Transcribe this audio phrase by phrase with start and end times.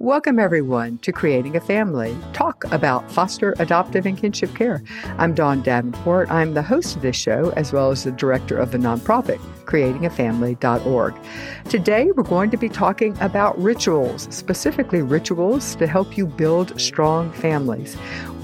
[0.00, 2.16] Welcome, everyone, to Creating a Family.
[2.32, 4.80] Talk about foster, adoptive, and kinship care.
[5.18, 6.30] I'm Dawn Davenport.
[6.30, 11.14] I'm the host of this show, as well as the director of the nonprofit, creatingafamily.org.
[11.68, 17.30] Today, we're going to be talking about rituals, specifically rituals to help you build strong
[17.32, 17.96] families.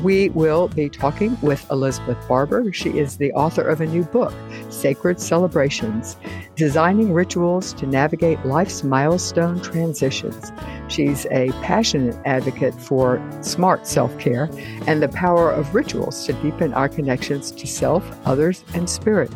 [0.02, 2.72] We will be talking with Elizabeth Barbour.
[2.72, 4.34] She is the author of a new book,
[4.68, 6.16] Sacred Celebrations
[6.56, 10.52] Designing Rituals to Navigate Life's Milestone Transitions.
[10.88, 14.50] She's a passionate advocate for smart self care
[14.86, 19.32] and the power of rituals to deepen our connections to self, others, and spirit.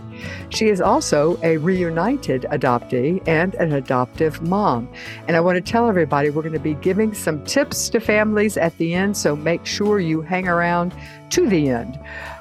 [0.50, 4.88] She is also a reunited adoptee and an adoptive mom.
[5.26, 8.56] And I want to tell everybody we're going to be giving some tips to families
[8.56, 10.94] at the end, so make sure you hang around
[11.30, 11.98] to the end.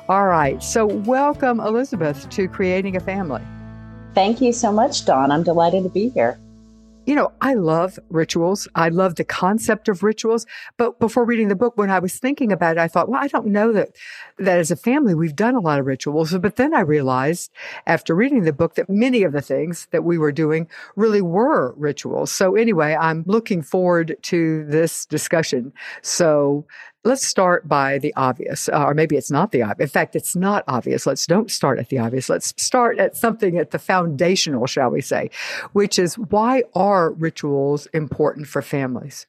[0.09, 3.41] All right, so welcome, Elizabeth, to Creating a Family.
[4.13, 5.31] Thank you so much, Dawn.
[5.31, 6.39] I'm delighted to be here
[7.07, 8.67] you know, I love rituals.
[8.75, 10.45] I love the concept of rituals.
[10.75, 13.27] But before reading the book, when I was thinking about it, I thought, well, I
[13.29, 13.95] don't know that,
[14.37, 16.37] that as a family, we've done a lot of rituals.
[16.37, 17.49] But then I realized
[17.85, 20.67] after reading the book that many of the things that we were doing
[20.97, 22.29] really were rituals.
[22.29, 25.71] So anyway, I'm looking forward to this discussion.
[26.01, 26.65] So
[27.03, 29.89] let's start by the obvious, uh, or maybe it's not the obvious.
[29.89, 31.05] In fact, it's not obvious.
[31.05, 32.29] Let's don't start at the obvious.
[32.29, 35.29] Let's start at something at the foundational, shall we say,
[35.73, 39.25] which is why are rituals important for families?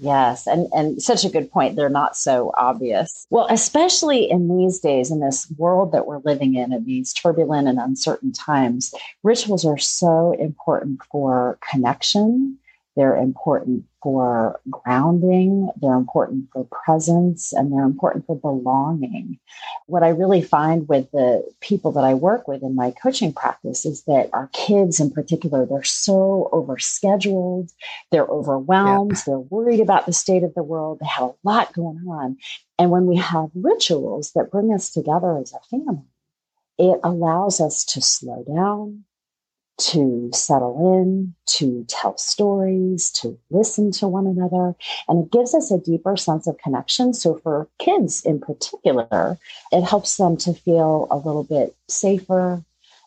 [0.00, 1.74] Yes, and and such a good point.
[1.74, 3.26] They're not so obvious.
[3.30, 7.66] Well, especially in these days, in this world that we're living in, in these turbulent
[7.66, 8.94] and uncertain times,
[9.24, 12.58] rituals are so important for connection
[12.98, 19.38] they're important for grounding, they're important for presence, and they're important for belonging.
[19.86, 23.86] What I really find with the people that I work with in my coaching practice
[23.86, 27.72] is that our kids, in particular, they're so overscheduled,
[28.10, 32.04] they're overwhelmed, they're worried about the state of the world, they have a lot going
[32.08, 32.36] on.
[32.80, 36.02] And when we have rituals that bring us together as a family,
[36.78, 39.04] it allows us to slow down,
[39.78, 44.74] to settle in, to tell stories, to listen to one another.
[45.08, 47.14] And it gives us a deeper sense of connection.
[47.14, 49.38] So, for kids in particular,
[49.72, 52.64] it helps them to feel a little bit safer,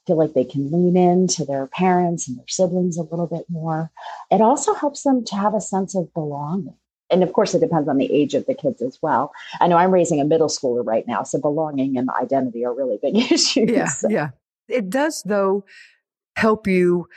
[0.07, 3.45] feel like they can lean in to their parents and their siblings a little bit
[3.49, 3.91] more.
[4.31, 6.75] It also helps them to have a sense of belonging.
[7.11, 9.33] And of course, it depends on the age of the kids as well.
[9.59, 12.97] I know I'm raising a middle schooler right now, so belonging and identity are really
[13.01, 13.69] big issues.
[13.69, 14.29] Yeah, yeah.
[14.69, 15.65] It does, though,
[16.35, 17.07] help you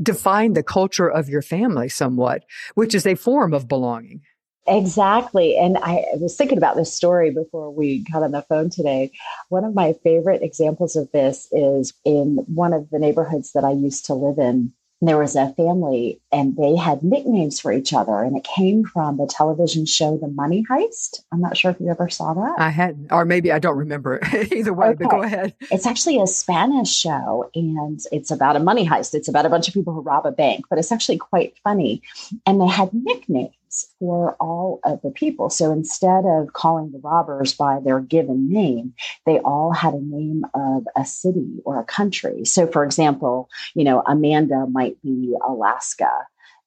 [0.00, 4.22] define the culture of your family somewhat, which is a form of belonging.
[4.68, 5.56] Exactly.
[5.56, 9.12] And I was thinking about this story before we got on the phone today.
[9.48, 13.70] One of my favorite examples of this is in one of the neighborhoods that I
[13.70, 18.22] used to live in there was a family and they had nicknames for each other
[18.22, 21.22] and it came from the television show the money heist.
[21.32, 22.54] I'm not sure if you ever saw that.
[22.58, 24.20] I hadn't or maybe i don't remember
[24.52, 25.04] either way okay.
[25.04, 25.54] but go ahead.
[25.70, 29.14] It's actually a spanish show and it's about a money heist.
[29.14, 32.02] It's about a bunch of people who rob a bank but it's actually quite funny.
[32.46, 33.52] And they had nicknames
[33.98, 35.50] for all of the people.
[35.50, 38.94] So instead of calling the robbers by their given name,
[39.24, 42.44] they all had a name of a city or a country.
[42.44, 46.10] So, for example, you know, Amanda might be Alaska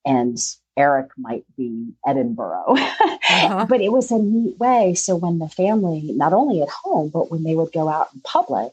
[0.05, 0.37] and
[0.77, 2.65] Eric might be Edinburgh.
[3.29, 3.65] uh-huh.
[3.69, 4.93] but it was a neat way.
[4.93, 8.21] So when the family, not only at home, but when they would go out in
[8.21, 8.71] public,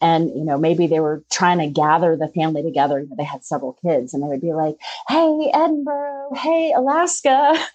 [0.00, 3.24] and you know maybe they were trying to gather the family together you know, they
[3.24, 4.76] had several kids and they would be like
[5.08, 7.54] hey edinburgh hey alaska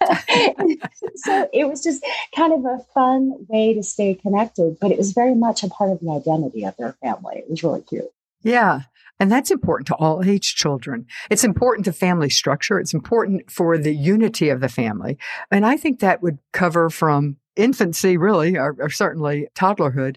[1.16, 2.04] so it was just
[2.34, 5.90] kind of a fun way to stay connected but it was very much a part
[5.90, 8.10] of the identity of their family it was really cute
[8.42, 8.82] yeah
[9.20, 11.06] and that's important to all age children.
[11.28, 12.80] It's important to family structure.
[12.80, 15.18] It's important for the unity of the family.
[15.50, 20.16] And I think that would cover from infancy, really, or, or certainly toddlerhood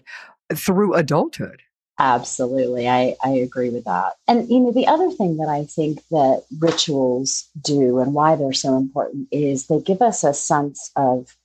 [0.54, 1.62] through adulthood.
[1.98, 2.88] Absolutely.
[2.88, 4.14] I, I agree with that.
[4.26, 8.52] And, you know, the other thing that I think that rituals do and why they're
[8.52, 11.36] so important is they give us a sense of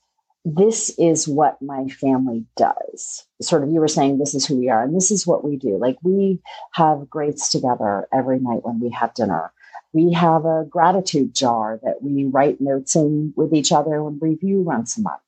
[0.46, 3.26] this is what my family does.
[3.42, 5.56] Sort of, you were saying, this is who we are, and this is what we
[5.56, 5.78] do.
[5.78, 6.40] Like, we
[6.72, 9.52] have grates together every night when we have dinner.
[9.94, 14.62] We have a gratitude jar that we write notes in with each other and review
[14.62, 15.22] once a month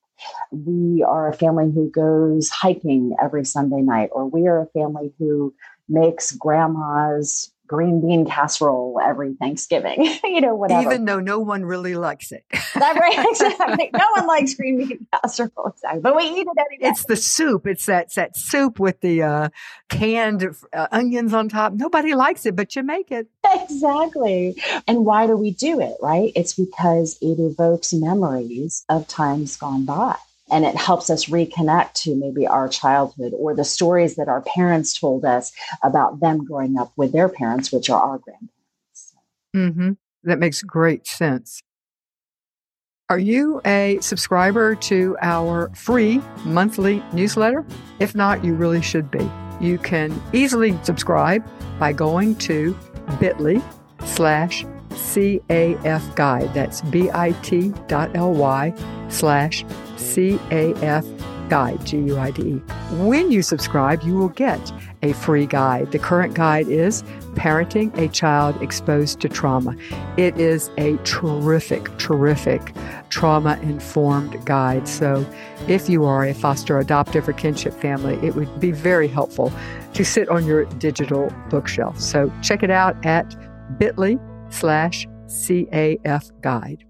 [0.52, 5.14] we are a family who goes hiking every Sunday night, or we are a family
[5.20, 5.54] who
[5.90, 10.82] makes grandma's green bean casserole every Thanksgiving, you know, whatever.
[10.82, 12.44] Even though no one really likes it.
[12.52, 13.90] That's right, exactly.
[13.94, 16.02] No one likes green bean casserole, exactly.
[16.02, 16.92] But we eat it anyway.
[16.92, 17.66] It's the soup.
[17.66, 19.50] It's that, it's that soup with the uh,
[19.88, 21.72] canned uh, onions on top.
[21.72, 23.28] Nobody likes it, but you make it.
[23.54, 24.62] Exactly.
[24.86, 26.34] And why do we do it, right?
[26.36, 30.18] It's because it evokes memories of times gone by
[30.52, 35.00] and it helps us reconnect to maybe our childhood or the stories that our parents
[35.00, 35.52] told us
[35.82, 39.16] about them growing up with their parents, which are our grandparents.
[39.56, 39.92] Mm-hmm.
[40.24, 41.62] That makes great sense.
[43.10, 47.66] Are you a subscriber to our free monthly newsletter?
[48.00, 49.30] If not, you really should be.
[49.60, 51.46] You can easily subscribe
[51.78, 52.78] by going to
[53.20, 53.62] bit.ly
[54.06, 56.54] slash CAF guide.
[56.54, 58.74] That's bit.ly
[59.10, 59.66] slash
[60.02, 61.06] CAF
[61.50, 62.54] Guide, G U I D E.
[63.06, 64.72] When you subscribe, you will get
[65.04, 65.92] a free guide.
[65.92, 67.04] The current guide is
[67.36, 69.76] Parenting a Child Exposed to Trauma.
[70.18, 72.74] It is a terrific, terrific
[73.10, 74.88] trauma informed guide.
[74.88, 75.26] So,
[75.68, 79.52] if you are a foster, adoptive, or kinship family, it would be very helpful
[79.94, 82.00] to sit on your digital bookshelf.
[82.00, 83.36] So, check it out at
[83.78, 84.18] bit.ly
[84.50, 86.86] slash CAF Guide.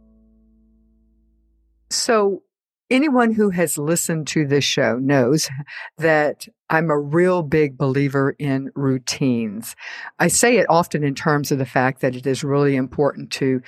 [1.90, 2.44] So,
[2.92, 5.50] anyone who has listened to this show knows
[5.98, 9.76] that I'm a real big believer in routines.
[10.20, 13.62] I say it often in terms of the fact that it is really important to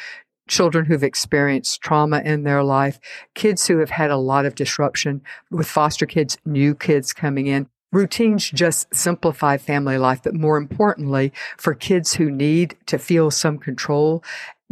[0.47, 2.99] children who've experienced trauma in their life,
[3.33, 7.67] kids who have had a lot of disruption with foster kids, new kids coming in.
[7.93, 13.57] Routines just simplify family life, but more importantly, for kids who need to feel some
[13.59, 14.23] control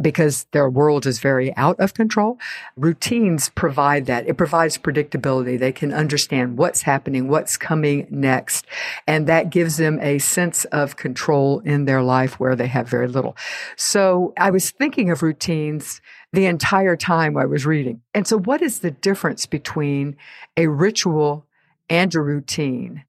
[0.02, 2.38] because their world is very out of control.
[2.76, 4.26] Routines provide that.
[4.26, 5.58] It provides predictability.
[5.58, 8.66] They can understand what's happening, what's coming next.
[9.06, 13.08] And that gives them a sense of control in their life where they have very
[13.08, 13.36] little.
[13.76, 16.00] So I was thinking of routines
[16.32, 18.00] the entire time I was reading.
[18.14, 20.16] And so what is the difference between
[20.56, 21.46] a ritual
[21.88, 23.04] and a routine?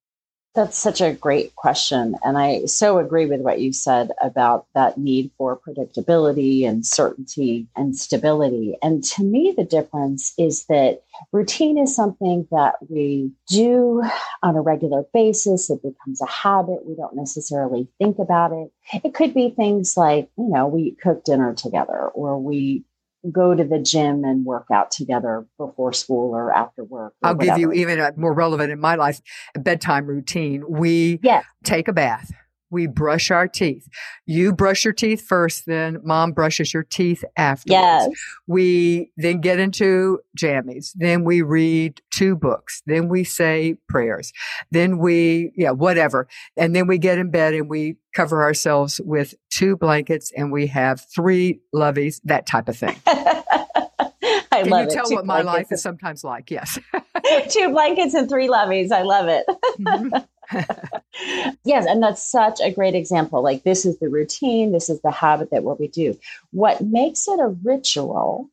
[0.55, 2.15] That's such a great question.
[2.23, 7.67] And I so agree with what you said about that need for predictability and certainty
[7.75, 8.77] and stability.
[8.83, 11.01] And to me, the difference is that
[11.31, 14.03] routine is something that we do
[14.43, 15.71] on a regular basis.
[15.71, 16.85] It becomes a habit.
[16.85, 18.71] We don't necessarily think about it.
[19.03, 22.83] It could be things like, you know, we cook dinner together or we
[23.31, 27.13] go to the gym and work out together before school or after work.
[27.21, 27.57] Or I'll whatever.
[27.57, 29.21] give you even a more relevant in my life
[29.55, 30.63] a bedtime routine.
[30.67, 31.45] We yes.
[31.63, 32.31] take a bath.
[32.73, 33.87] We brush our teeth.
[34.25, 37.71] You brush your teeth first, then mom brushes your teeth afterwards.
[37.71, 38.09] Yes.
[38.47, 40.91] We then get into jammies.
[40.95, 42.81] Then we read two books.
[42.85, 44.33] Then we say prayers.
[44.71, 46.27] Then we, yeah, whatever.
[46.57, 50.67] And then we get in bed and we cover ourselves with two blankets and we
[50.67, 52.99] have three loveys, that type of thing.
[53.05, 56.51] I Can love you tell what my life is sometimes like?
[56.51, 56.77] Yes.
[57.49, 58.91] Two blankets and three loveys.
[58.91, 59.45] I love it.
[59.79, 60.27] Mhm.
[61.63, 63.41] yes, and that's such a great example.
[63.41, 66.17] Like this is the routine, this is the habit that what we do.
[66.51, 68.49] What makes it a ritual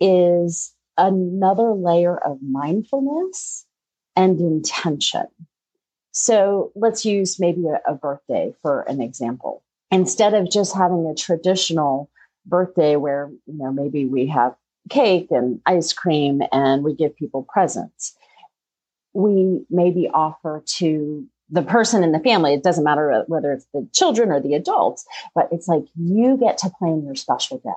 [0.00, 3.66] is another layer of mindfulness
[4.16, 5.26] and intention.
[6.12, 9.62] So let's use maybe a, a birthday for an example.
[9.90, 12.10] Instead of just having a traditional
[12.46, 14.54] birthday where, you know, maybe we have
[14.90, 18.16] cake and ice cream and we give people presents,
[19.14, 23.86] we maybe offer to the person in the family, it doesn't matter whether it's the
[23.92, 25.04] children or the adults,
[25.34, 27.70] but it's like you get to plan your special day.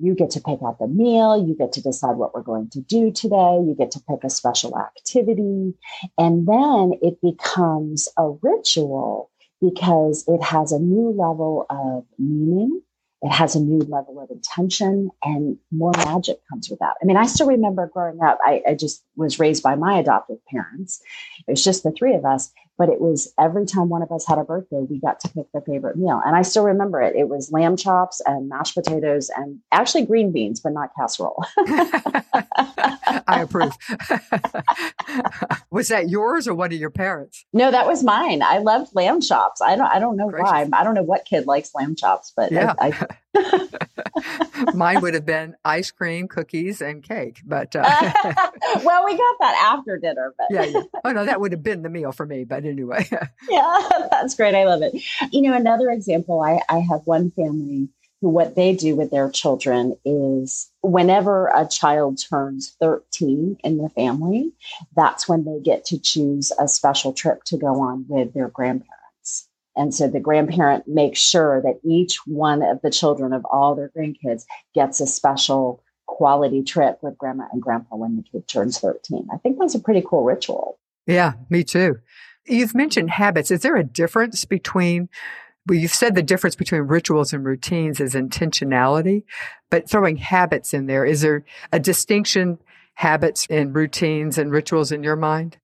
[0.00, 1.44] You get to pick out the meal.
[1.44, 3.58] You get to decide what we're going to do today.
[3.60, 5.74] You get to pick a special activity.
[6.16, 12.80] And then it becomes a ritual because it has a new level of meaning.
[13.22, 16.94] It has a new level of intention and more magic comes with that.
[17.02, 20.38] I mean, I still remember growing up, I, I just was raised by my adoptive
[20.46, 21.02] parents.
[21.46, 24.24] It was just the three of us but it was every time one of us
[24.26, 26.22] had a birthday, we got to pick the favorite meal.
[26.24, 27.16] And I still remember it.
[27.16, 31.44] It was lamb chops and mashed potatoes and actually green beans, but not casserole.
[33.26, 33.76] I approve.
[35.70, 37.44] was that yours or one of your parents?
[37.52, 38.42] no, that was mine.
[38.42, 39.60] I loved lamb chops.
[39.60, 40.48] I don't I don't know Gracious.
[40.50, 40.68] why.
[40.72, 42.74] I don't know what kid likes lamb chops, but Yeah.
[42.78, 43.68] I, I
[44.74, 47.40] Mine would have been ice cream, cookies, and cake.
[47.46, 47.82] But uh,
[48.84, 50.82] well, we got that after dinner, but yeah, yeah.
[51.04, 52.44] Oh no, that would have been the meal for me.
[52.44, 53.08] But anyway,
[53.48, 54.54] yeah, that's great.
[54.54, 55.02] I love it.
[55.32, 57.88] You know, another example, I, I have one family
[58.20, 63.88] who what they do with their children is whenever a child turns 13 in the
[63.90, 64.52] family,
[64.96, 69.48] that's when they get to choose a special trip to go on with their grandparents.
[69.76, 73.92] And so the grandparent makes sure that each one of the children of all their
[73.96, 74.44] grandkids
[74.74, 79.28] gets a special quality trip with grandma and grandpa when the kid turns 13.
[79.32, 80.80] I think that's a pretty cool ritual.
[81.06, 81.98] Yeah, me too.
[82.48, 83.50] You've mentioned habits.
[83.50, 85.08] Is there a difference between
[85.66, 89.24] well, you've said the difference between rituals and routines is intentionality,
[89.68, 92.58] but throwing habits in there, is there a distinction,
[92.94, 95.58] habits and routines and rituals in your mind?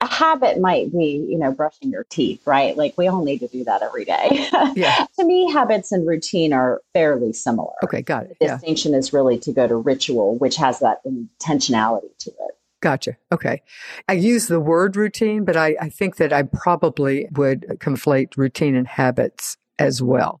[0.00, 2.76] a habit might be, you know, brushing your teeth, right?
[2.76, 4.48] Like we all need to do that every day.
[4.74, 5.06] Yeah.
[5.18, 7.72] to me, habits and routine are fairly similar.
[7.82, 8.36] Okay, got it.
[8.38, 8.52] The yeah.
[8.54, 12.57] distinction is really to go to ritual, which has that intentionality to it.
[12.80, 13.16] Gotcha.
[13.32, 13.62] Okay.
[14.08, 18.76] I use the word routine, but I, I think that I probably would conflate routine
[18.76, 20.40] and habits as well.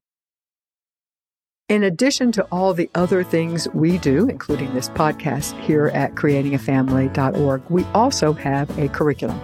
[1.68, 7.62] In addition to all the other things we do, including this podcast here at creatingafamily.org,
[7.68, 9.38] we also have a curriculum.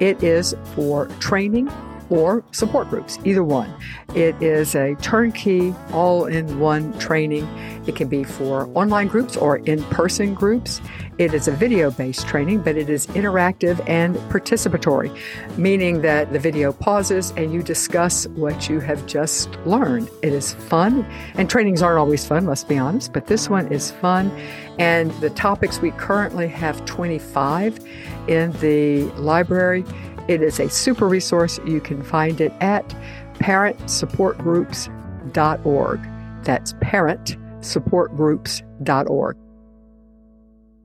[0.00, 1.68] It is for training
[2.10, 3.72] or support groups, either one.
[4.14, 7.46] It is a turnkey, all in one training.
[7.86, 10.80] It can be for online groups or in person groups.
[11.18, 15.16] It is a video based training, but it is interactive and participatory,
[15.58, 20.08] meaning that the video pauses and you discuss what you have just learned.
[20.22, 23.90] It is fun, and trainings aren't always fun, let's be honest, but this one is
[23.90, 24.30] fun.
[24.78, 27.80] And the topics we currently have 25
[28.28, 29.84] in the library.
[30.28, 31.58] It is a super resource.
[31.64, 32.86] You can find it at
[33.34, 36.00] parentsupportgroups.org.
[36.44, 39.36] That's parentsupportgroups.org.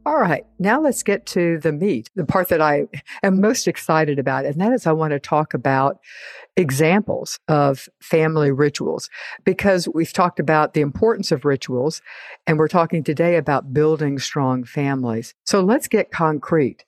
[0.05, 2.87] All right, now let's get to the meat, the part that I
[3.23, 4.45] am most excited about.
[4.45, 5.99] And that is, I want to talk about
[6.57, 9.09] examples of family rituals
[9.45, 12.01] because we've talked about the importance of rituals
[12.45, 15.35] and we're talking today about building strong families.
[15.45, 16.83] So let's get concrete.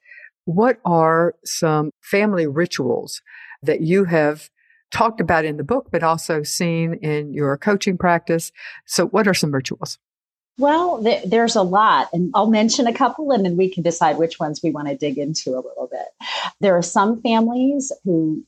[0.46, 3.20] What are some family rituals
[3.62, 4.48] that you have
[4.92, 8.52] talked about in the book, but also seen in your coaching practice?
[8.86, 9.98] So, what are some rituals?
[10.56, 14.18] Well, th- there's a lot, and I'll mention a couple and then we can decide
[14.18, 16.06] which ones we want to dig into a little bit.
[16.60, 18.44] There are some families who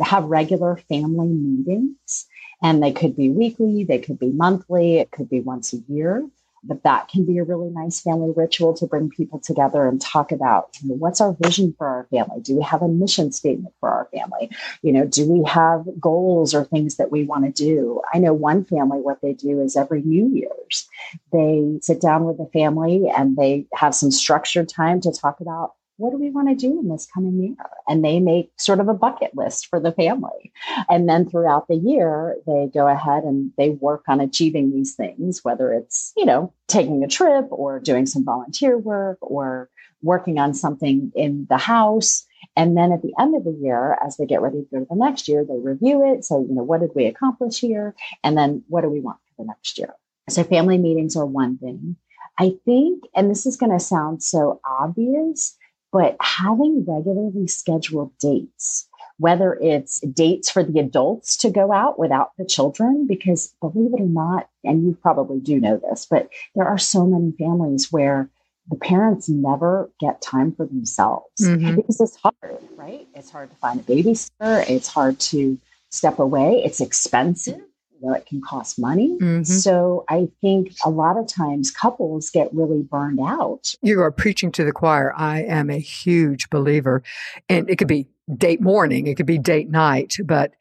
[0.00, 2.26] have regular family meetings,
[2.62, 6.28] and they could be weekly, they could be monthly, it could be once a year
[6.62, 10.32] but that can be a really nice family ritual to bring people together and talk
[10.32, 12.40] about you know, what's our vision for our family?
[12.40, 14.50] Do we have a mission statement for our family?
[14.82, 18.00] You know do we have goals or things that we want to do?
[18.12, 20.88] I know one family what they do is every new year's
[21.32, 25.72] they sit down with the family and they have some structured time to talk about
[26.00, 27.56] what do we want to do in this coming year?
[27.86, 30.50] And they make sort of a bucket list for the family.
[30.88, 35.44] And then throughout the year, they go ahead and they work on achieving these things,
[35.44, 39.68] whether it's, you know, taking a trip or doing some volunteer work or
[40.02, 42.24] working on something in the house.
[42.56, 44.86] And then at the end of the year, as they get ready to go to
[44.88, 46.24] the next year, they review it.
[46.24, 47.94] So, you know, what did we accomplish here?
[48.24, 49.94] And then what do we want for the next year?
[50.30, 51.96] So, family meetings are one thing.
[52.38, 55.58] I think, and this is going to sound so obvious,
[55.92, 62.30] but having regularly scheduled dates, whether it's dates for the adults to go out without
[62.38, 66.66] the children, because believe it or not, and you probably do know this, but there
[66.66, 68.30] are so many families where
[68.70, 71.76] the parents never get time for themselves mm-hmm.
[71.76, 73.08] because it's hard, right?
[73.14, 75.58] It's hard to find a babysitter, it's hard to
[75.90, 77.60] step away, it's expensive
[78.00, 79.16] you know, it can cost money.
[79.20, 79.42] Mm-hmm.
[79.44, 83.74] So I think a lot of times couples get really burned out.
[83.82, 85.12] You are preaching to the choir.
[85.16, 87.02] I am a huge believer.
[87.48, 90.52] And it could be date morning, it could be date night, but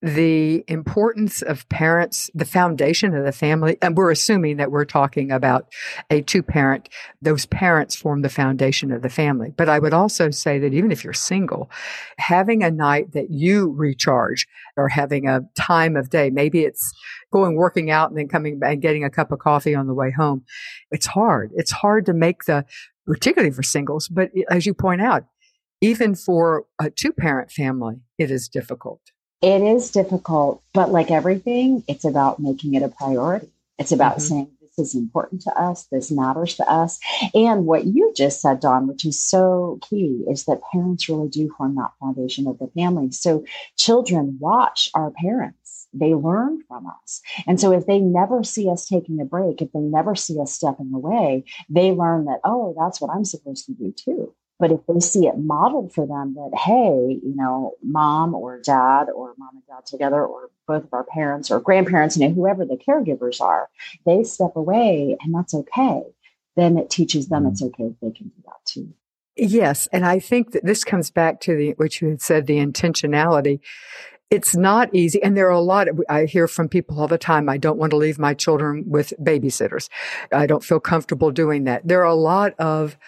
[0.00, 5.32] the importance of parents, the foundation of the family, and we're assuming that we're talking
[5.32, 5.66] about
[6.08, 6.88] a two parent,
[7.20, 9.52] those parents form the foundation of the family.
[9.56, 11.68] But I would also say that even if you're single,
[12.18, 16.92] having a night that you recharge or having a time of day, maybe it's
[17.32, 19.94] going working out and then coming back and getting a cup of coffee on the
[19.94, 20.44] way home.
[20.92, 21.50] It's hard.
[21.54, 22.64] It's hard to make the,
[23.04, 25.24] particularly for singles, but eh, as you point out,
[25.80, 29.00] even for a two parent family, it is difficult.
[29.40, 33.48] It is difficult, but like everything, it's about making it a priority.
[33.78, 34.20] It's about mm-hmm.
[34.20, 36.98] saying, this is important to us, this matters to us.
[37.34, 41.52] And what you just said, Dawn, which is so key, is that parents really do
[41.56, 43.12] form that foundation of the family.
[43.12, 43.44] So
[43.76, 45.86] children watch our parents.
[45.92, 47.22] They learn from us.
[47.46, 50.52] And so if they never see us taking a break, if they never see us
[50.52, 54.34] stepping away, they learn that, oh, that's what I'm supposed to do too.
[54.58, 59.04] But if they see it modeled for them that, hey, you know, mom or dad
[59.14, 62.64] or mom and dad together or both of our parents or grandparents, you know, whoever
[62.64, 63.68] the caregivers are,
[64.04, 66.02] they step away and that's okay.
[66.56, 67.82] Then it teaches them it's mm-hmm.
[67.82, 68.92] okay if they can do that too.
[69.36, 69.86] Yes.
[69.92, 73.60] And I think that this comes back to the, what you had said, the intentionality.
[74.30, 75.22] it's not easy.
[75.22, 77.78] And there are a lot, of, I hear from people all the time, I don't
[77.78, 79.88] want to leave my children with babysitters.
[80.32, 81.86] I don't feel comfortable doing that.
[81.86, 82.98] There are a lot of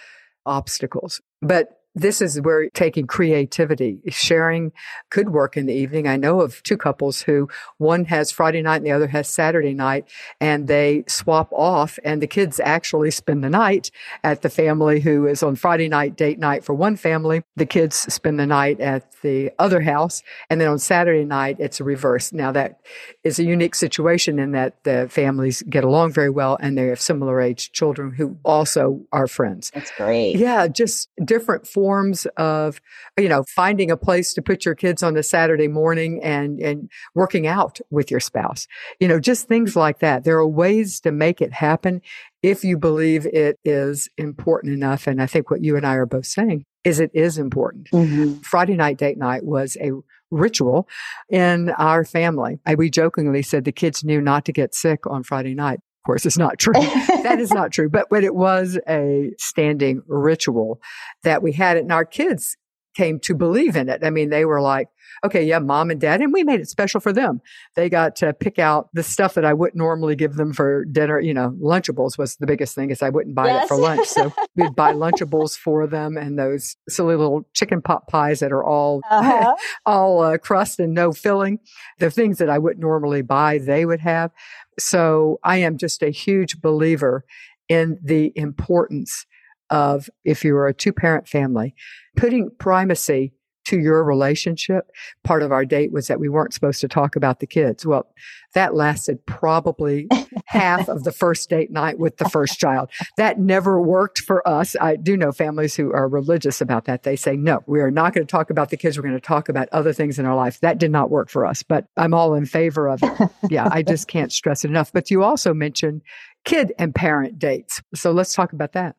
[0.50, 4.70] obstacles, but this is where taking creativity, sharing
[5.10, 6.06] could work in the evening.
[6.06, 9.74] I know of two couples who one has Friday night and the other has Saturday
[9.74, 10.08] night,
[10.40, 13.90] and they swap off, and the kids actually spend the night
[14.22, 17.42] at the family who is on Friday night, date night for one family.
[17.56, 21.80] The kids spend the night at the other house, and then on Saturday night, it's
[21.80, 22.32] a reverse.
[22.32, 22.80] Now, that
[23.22, 27.00] is a unique situation in that the families get along very well and they have
[27.00, 29.70] similar age children who also are friends.
[29.74, 30.36] That's great.
[30.36, 32.80] Yeah, just different forms of,
[33.18, 36.90] you know, finding a place to put your kids on a Saturday morning and, and
[37.14, 38.66] working out with your spouse.
[39.00, 40.24] You know, just things like that.
[40.24, 42.00] There are ways to make it happen
[42.42, 45.06] if you believe it is important enough.
[45.06, 47.90] And I think what you and I are both saying is it is important.
[47.90, 48.40] Mm-hmm.
[48.40, 49.92] Friday night date night was a
[50.30, 50.88] ritual
[51.28, 52.60] in our family.
[52.66, 56.06] I, we jokingly said the kids knew not to get sick on Friday night of
[56.06, 56.72] course, it's not true.
[57.22, 57.90] that is not true.
[57.90, 60.80] But, but it was a standing ritual
[61.24, 61.80] that we had it.
[61.80, 62.56] And our kids
[63.00, 64.04] came to believe in it.
[64.04, 64.88] I mean, they were like,
[65.24, 66.20] okay, yeah, mom and dad.
[66.20, 67.40] And we made it special for them.
[67.74, 71.18] They got to pick out the stuff that I wouldn't normally give them for dinner.
[71.18, 73.64] You know, Lunchables was the biggest thing is I wouldn't buy yes.
[73.64, 74.06] it for lunch.
[74.06, 78.64] So we'd buy Lunchables for them and those silly little chicken pot pies that are
[78.64, 79.54] all, uh-huh.
[79.86, 81.58] all uh, crust and no filling.
[82.00, 84.30] The things that I wouldn't normally buy, they would have.
[84.78, 87.24] So I am just a huge believer
[87.70, 89.24] in the importance
[89.70, 91.74] of if you are a two parent family,
[92.16, 93.32] putting primacy
[93.70, 94.90] to your relationship.
[95.22, 97.86] Part of our date was that we weren't supposed to talk about the kids.
[97.86, 98.12] Well,
[98.54, 100.08] that lasted probably
[100.46, 102.90] half of the first date night with the first child.
[103.16, 104.74] That never worked for us.
[104.80, 107.04] I do know families who are religious about that.
[107.04, 108.96] They say, no, we are not going to talk about the kids.
[108.96, 110.58] We're going to talk about other things in our life.
[110.60, 113.30] That did not work for us, but I'm all in favor of it.
[113.50, 114.92] yeah, I just can't stress it enough.
[114.92, 116.02] But you also mentioned
[116.44, 117.80] kid and parent dates.
[117.94, 118.96] So let's talk about that.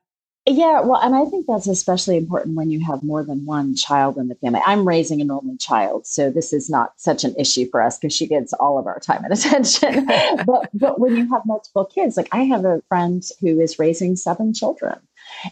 [0.54, 4.18] Yeah, well, and I think that's especially important when you have more than one child
[4.18, 4.60] in the family.
[4.66, 8.14] I'm raising an only child, so this is not such an issue for us because
[8.14, 10.06] she gets all of our time and attention.
[10.46, 14.18] but but when you have multiple kids, like I have a friend who is raising
[14.18, 15.00] seven children,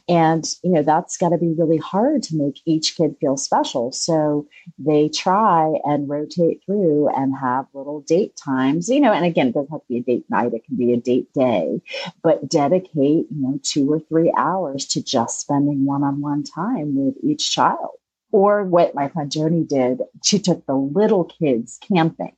[0.07, 3.91] and, you know, that's got to be really hard to make each kid feel special.
[3.91, 9.47] So they try and rotate through and have little date times, you know, and again,
[9.47, 11.81] it doesn't have to be a date night, it can be a date day,
[12.23, 16.95] but dedicate, you know, two or three hours to just spending one on one time
[16.95, 17.91] with each child.
[18.31, 22.35] Or what my friend Joni did, she took the little kids camping.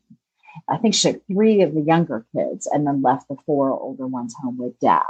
[0.70, 4.08] I think she took three of the younger kids and then left the four older
[4.08, 5.04] ones home with dad.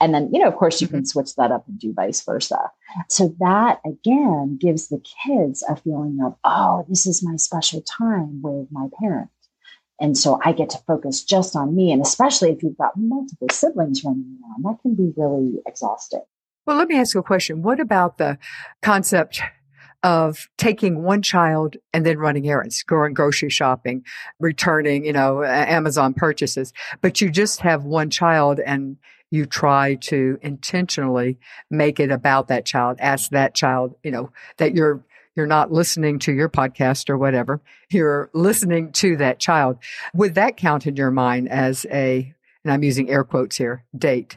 [0.00, 1.04] And then, you know, of course, you can mm-hmm.
[1.04, 2.70] switch that up and do vice versa.
[3.08, 8.40] So that again gives the kids a feeling of, oh, this is my special time
[8.42, 9.30] with my parent.
[10.00, 11.90] And so I get to focus just on me.
[11.92, 16.22] And especially if you've got multiple siblings running around, that can be really exhausting.
[16.66, 17.62] Well, let me ask you a question.
[17.62, 18.38] What about the
[18.82, 19.40] concept
[20.04, 24.04] of taking one child and then running errands, going grocery shopping,
[24.38, 28.96] returning, you know, Amazon purchases, but you just have one child and
[29.30, 31.38] you try to intentionally
[31.70, 35.02] make it about that child, ask that child, you know, that you're
[35.38, 37.60] you're not listening to your podcast or whatever.
[37.90, 39.78] You're listening to that child.
[40.12, 44.36] Would that count in your mind as a, and I'm using air quotes here, date?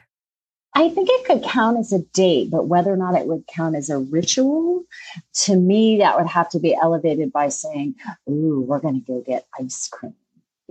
[0.75, 3.75] I think it could count as a date, but whether or not it would count
[3.75, 4.83] as a ritual,
[5.45, 7.95] to me, that would have to be elevated by saying,
[8.29, 10.13] Ooh, we're going to go get ice cream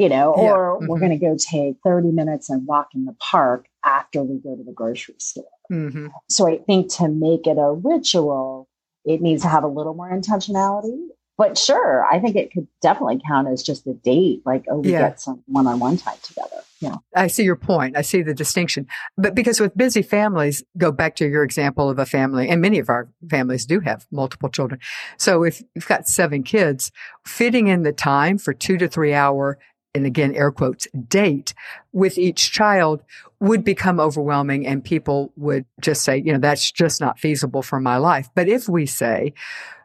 [0.01, 0.43] you know, yeah.
[0.45, 0.87] or mm-hmm.
[0.87, 4.57] we're going to go take 30 minutes and walk in the park after we go
[4.57, 5.45] to the grocery store.
[5.71, 6.07] Mm-hmm.
[6.31, 8.67] So I think to make it a ritual,
[9.05, 10.97] it needs to have a little more intentionality.
[11.37, 14.93] But sure, I think it could definitely count as just a date, like, oh, we
[14.93, 15.09] yeah.
[15.09, 16.63] get some one on one time together.
[16.81, 16.97] Yeah.
[17.15, 17.97] I see your point.
[17.97, 18.87] I see the distinction.
[19.19, 22.79] But because with busy families, go back to your example of a family, and many
[22.79, 24.81] of our families do have multiple children.
[25.19, 26.91] So if you've got seven kids,
[27.27, 29.59] fitting in the time for two to three hour
[29.95, 31.55] and again, air quotes, date
[31.93, 33.03] with each child
[33.41, 37.81] would become overwhelming and people would just say, you know, that's just not feasible for
[37.81, 38.29] my life.
[38.35, 39.33] But if we say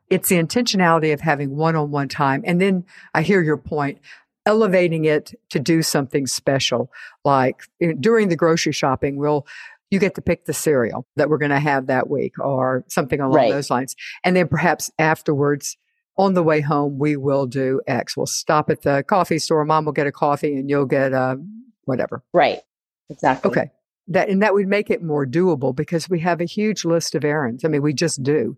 [0.10, 4.00] it's the intentionality of having one on one time, and then I hear your point,
[4.46, 6.91] elevating it to do something special,
[7.24, 7.62] like
[8.00, 9.48] during the grocery shopping, we'll,
[9.89, 13.20] you get to pick the cereal that we're going to have that week or something
[13.20, 13.52] along right.
[13.52, 13.96] those lines.
[14.24, 15.78] And then perhaps afterwards,
[16.17, 18.15] on the way home, we will do X.
[18.15, 19.65] We'll stop at the coffee store.
[19.65, 21.38] Mom will get a coffee and you'll get a
[21.86, 22.23] whatever.
[22.34, 22.60] Right.
[23.10, 23.51] Exactly.
[23.51, 23.71] Okay.
[24.08, 27.23] that and that would make it more doable because we have a huge list of
[27.23, 27.63] errands.
[27.65, 28.58] I mean, we just do.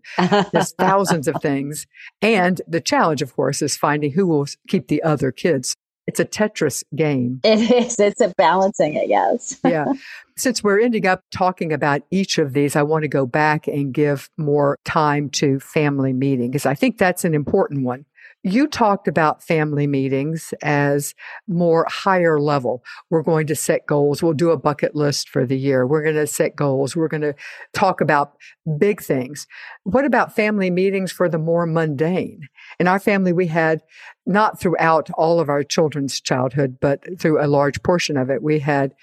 [0.52, 1.86] There's thousands of things.
[2.22, 5.74] And the challenge, of course, is finding who will keep the other kids.
[6.08, 7.40] It's a Tetris game.
[7.44, 8.00] It is.
[8.00, 9.60] It's a balancing it, yes.
[9.64, 9.92] yeah.
[10.36, 13.92] Since we're ending up talking about each of these, I want to go back and
[13.92, 18.06] give more time to family meeting because I think that's an important one.
[18.48, 21.14] You talked about family meetings as
[21.46, 22.82] more higher level.
[23.10, 24.22] We're going to set goals.
[24.22, 25.86] We'll do a bucket list for the year.
[25.86, 26.96] We're going to set goals.
[26.96, 27.34] We're going to
[27.74, 28.32] talk about
[28.78, 29.46] big things.
[29.84, 32.48] What about family meetings for the more mundane?
[32.80, 33.82] In our family, we had
[34.24, 38.60] not throughout all of our children's childhood, but through a large portion of it, we
[38.60, 38.94] had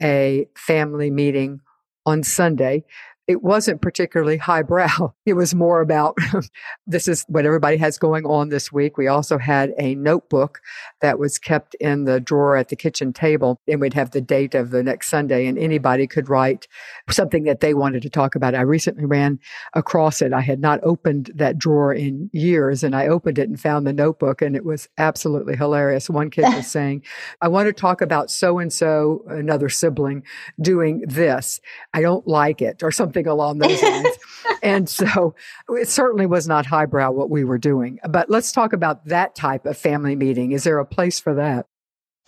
[0.00, 1.60] a family meeting
[2.06, 2.84] on Sunday
[3.28, 5.14] it wasn't particularly highbrow.
[5.24, 6.18] It was more about
[6.86, 8.98] this is what everybody has going on this week.
[8.98, 10.60] We also had a notebook
[11.00, 14.56] that was kept in the drawer at the kitchen table, and we'd have the date
[14.56, 16.66] of the next Sunday, and anybody could write
[17.08, 18.56] something that they wanted to talk about.
[18.56, 19.38] I recently ran
[19.74, 20.32] across it.
[20.32, 23.92] I had not opened that drawer in years, and I opened it and found the
[23.92, 26.10] notebook, and it was absolutely hilarious.
[26.10, 27.04] One kid was saying,
[27.40, 30.24] I want to talk about so and so, another sibling,
[30.60, 31.60] doing this.
[31.94, 34.16] I don't like it, or something something along those lines.
[34.62, 35.34] and so
[35.70, 37.98] it certainly was not highbrow what we were doing.
[38.08, 40.52] But let's talk about that type of family meeting.
[40.52, 41.66] Is there a place for that?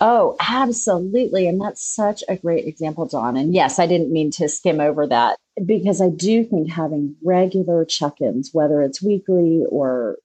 [0.01, 1.47] Oh, absolutely.
[1.47, 3.37] And that's such a great example, Dawn.
[3.37, 7.85] And yes, I didn't mean to skim over that because I do think having regular
[7.85, 10.17] check ins, whether it's weekly or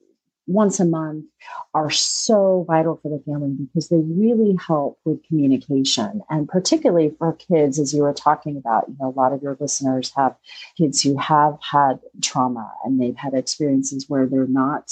[0.49, 1.25] once a month
[1.73, 6.21] are so vital for the family because they really help with communication.
[6.29, 9.55] And particularly for kids as you were talking about you know a lot of your
[9.59, 10.35] listeners have
[10.77, 14.91] kids who have had trauma and they've had experiences where they're not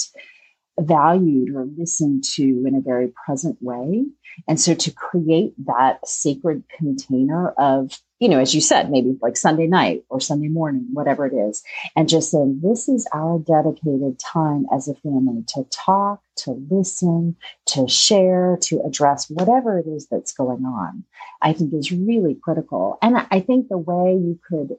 [0.80, 4.06] valued or listened to in a very present way.
[4.48, 9.38] And so to create that sacred container of you know, as you said, maybe like
[9.38, 11.64] Sunday night or Sunday morning, whatever it is,
[11.96, 17.36] and just saying, this is our dedicated time as a family to talk, to listen,
[17.68, 21.04] to share, to address whatever it is that's going on,
[21.42, 22.98] I think is really critical.
[23.02, 24.78] And I think the way you could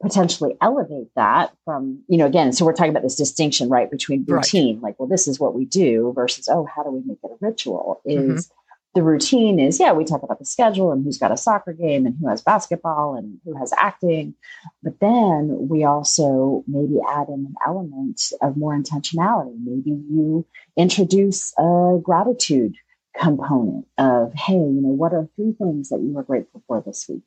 [0.00, 4.24] potentially elevate that from, you know, again, so we're talking about this distinction, right, between
[4.26, 4.82] routine, right.
[4.82, 7.36] like, well, this is what we do versus, oh, how do we make it a
[7.40, 8.32] ritual mm-hmm.
[8.32, 8.46] is.
[8.46, 8.58] Mm-hmm
[8.94, 12.06] the routine is yeah we talk about the schedule and who's got a soccer game
[12.06, 14.34] and who has basketball and who has acting.
[14.82, 19.56] But then we also maybe add in an element of more intentionality.
[19.64, 22.74] Maybe you introduce a gratitude
[23.18, 27.06] component of hey you know what are three things that you were grateful for this
[27.08, 27.22] week?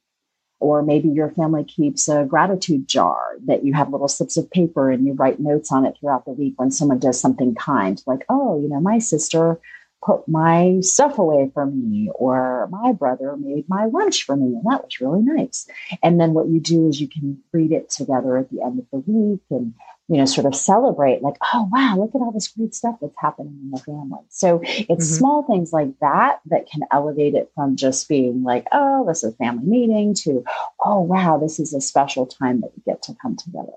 [0.60, 4.90] Or maybe your family keeps a gratitude jar that you have little slips of paper
[4.90, 8.24] and you write notes on it throughout the week when someone does something kind like
[8.30, 9.60] oh you know my sister
[10.06, 14.64] put my stuff away for me or my brother made my lunch for me and
[14.66, 15.68] that was really nice
[16.04, 18.86] and then what you do is you can read it together at the end of
[18.92, 19.74] the week and
[20.08, 23.16] you know sort of celebrate like oh wow look at all this great stuff that's
[23.18, 25.00] happening in the family so it's mm-hmm.
[25.00, 29.34] small things like that that can elevate it from just being like oh this is
[29.34, 30.44] a family meeting to
[30.84, 33.74] oh wow this is a special time that we get to come together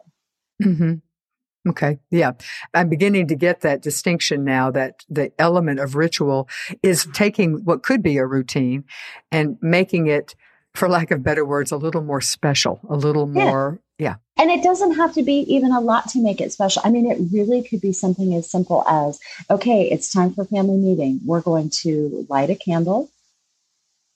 [0.62, 0.94] mm-hmm.
[1.68, 1.98] Okay.
[2.10, 2.32] Yeah.
[2.74, 6.48] I'm beginning to get that distinction now that the element of ritual
[6.82, 7.12] is mm-hmm.
[7.12, 8.84] taking what could be a routine
[9.30, 10.34] and making it,
[10.74, 14.06] for lack of better words, a little more special, a little more, yeah.
[14.36, 14.42] yeah.
[14.42, 16.82] And it doesn't have to be even a lot to make it special.
[16.84, 19.18] I mean, it really could be something as simple as
[19.50, 21.20] okay, it's time for family meeting.
[21.24, 23.10] We're going to light a candle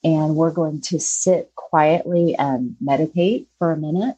[0.05, 4.17] and we're going to sit quietly and meditate for a minute.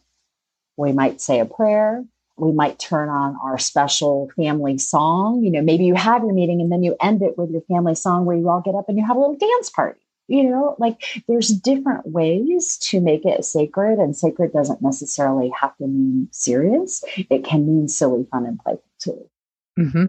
[0.77, 2.05] We might say a prayer
[2.37, 5.43] we might turn on our special family song.
[5.43, 7.95] You know, maybe you have your meeting and then you end it with your family
[7.95, 10.01] song where you all get up and you have a little dance party.
[10.27, 15.77] You know, like there's different ways to make it sacred, and sacred doesn't necessarily have
[15.77, 17.05] to mean serious.
[17.29, 19.29] It can mean silly, fun, and playful too.
[19.79, 20.05] Mm-hmm.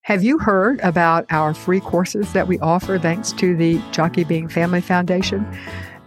[0.00, 4.48] Have you heard about our free courses that we offer thanks to the Jockey Being
[4.48, 5.46] Family Foundation?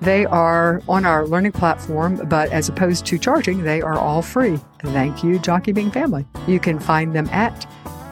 [0.01, 4.59] They are on our learning platform, but as opposed to charging, they are all free.
[4.81, 6.25] Thank you, Jockey Being Family.
[6.47, 7.67] You can find them at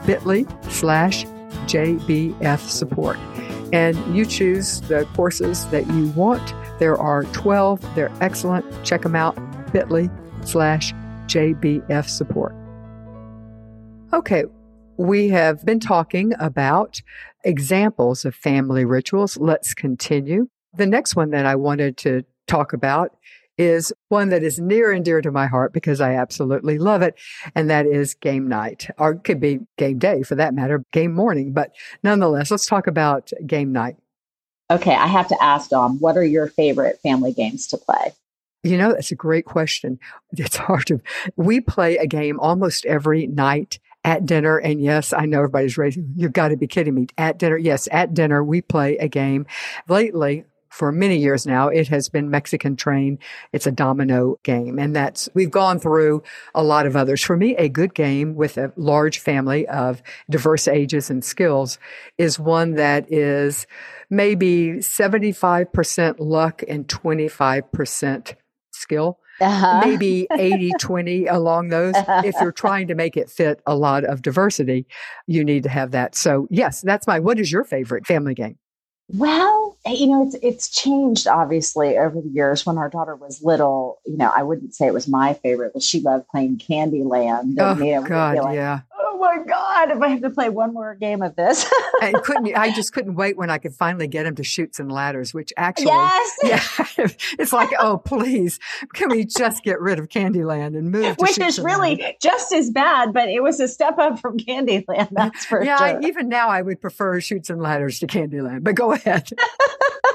[0.06, 1.24] bit.ly slash
[1.66, 3.18] JBF support.
[3.72, 6.54] And you choose the courses that you want.
[6.78, 7.94] There are 12.
[7.96, 8.64] They're excellent.
[8.84, 9.36] Check them out.
[9.72, 10.08] bit.ly
[10.44, 10.92] slash
[11.26, 12.54] JBF support.
[14.12, 14.44] Okay,
[14.96, 17.00] we have been talking about
[17.44, 19.36] examples of family rituals.
[19.38, 20.48] Let's continue.
[20.74, 23.16] The next one that I wanted to talk about
[23.58, 27.14] is one that is near and dear to my heart because I absolutely love it.
[27.54, 31.12] And that is game night, or it could be game day for that matter, game
[31.12, 31.52] morning.
[31.52, 33.96] But nonetheless, let's talk about game night.
[34.70, 38.12] Okay, I have to ask Dawn, what are your favorite family games to play?
[38.62, 39.98] You know, that's a great question.
[40.32, 41.00] It's hard to.
[41.36, 44.58] We play a game almost every night at dinner.
[44.58, 47.08] And yes, I know everybody's raising, you've got to be kidding me.
[47.18, 49.46] At dinner, yes, at dinner, we play a game.
[49.88, 53.18] Lately, for many years now, it has been Mexican Train.
[53.52, 54.78] It's a domino game.
[54.78, 56.22] And that's, we've gone through
[56.54, 57.22] a lot of others.
[57.22, 61.78] For me, a good game with a large family of diverse ages and skills
[62.18, 63.66] is one that is
[64.08, 68.34] maybe 75% luck and 25%
[68.72, 69.18] skill.
[69.42, 69.80] Uh-huh.
[69.82, 71.94] maybe 80 20 along those.
[71.96, 74.86] If you're trying to make it fit a lot of diversity,
[75.26, 76.14] you need to have that.
[76.14, 77.20] So, yes, that's my.
[77.20, 78.58] What is your favorite family game?
[79.14, 82.64] Well, eh, you know, it's it's changed obviously over the years.
[82.64, 85.82] When our daughter was little, you know, I wouldn't say it was my favorite, but
[85.82, 87.40] she loved playing Candyland.
[87.40, 90.48] And, oh you know, God, like, yeah Oh my god, if I have to play
[90.48, 91.70] one more game of this.
[92.02, 94.90] and couldn't I just couldn't wait when I could finally get him to Chutes and
[94.90, 96.38] Ladders, which actually yes.
[96.42, 97.06] yeah,
[97.38, 98.58] it's like, oh please,
[98.92, 103.12] can we just get rid of Candyland and move Which is really just as bad,
[103.12, 105.86] but it was a step up from Candyland, that's for yeah, sure.
[105.86, 109.30] I, even now I would prefer Chutes and Ladders to Candyland, but go ahead.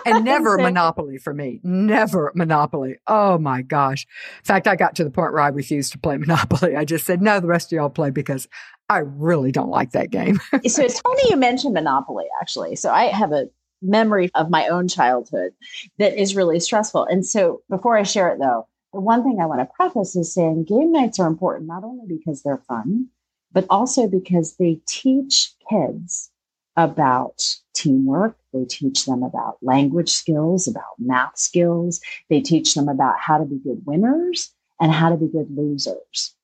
[0.06, 1.60] And never Monopoly for me.
[1.64, 2.98] Never Monopoly.
[3.08, 4.06] Oh my gosh.
[4.40, 6.76] In fact, I got to the point where I refused to play Monopoly.
[6.76, 8.48] I just said, no, the rest of y'all play because
[8.90, 10.40] I really don't like that game.
[10.68, 12.76] so it's funny you mentioned Monopoly, actually.
[12.76, 13.50] So I have a
[13.82, 15.52] memory of my own childhood
[15.98, 17.06] that is really stressful.
[17.06, 20.34] And so before I share it, though, the one thing I want to preface is
[20.34, 23.10] saying game nights are important not only because they're fun,
[23.52, 26.32] but also because they teach kids
[26.78, 27.42] about
[27.74, 28.38] teamwork.
[28.56, 32.02] They teach them about language skills, about math skills.
[32.30, 36.35] They teach them about how to be good winners and how to be good losers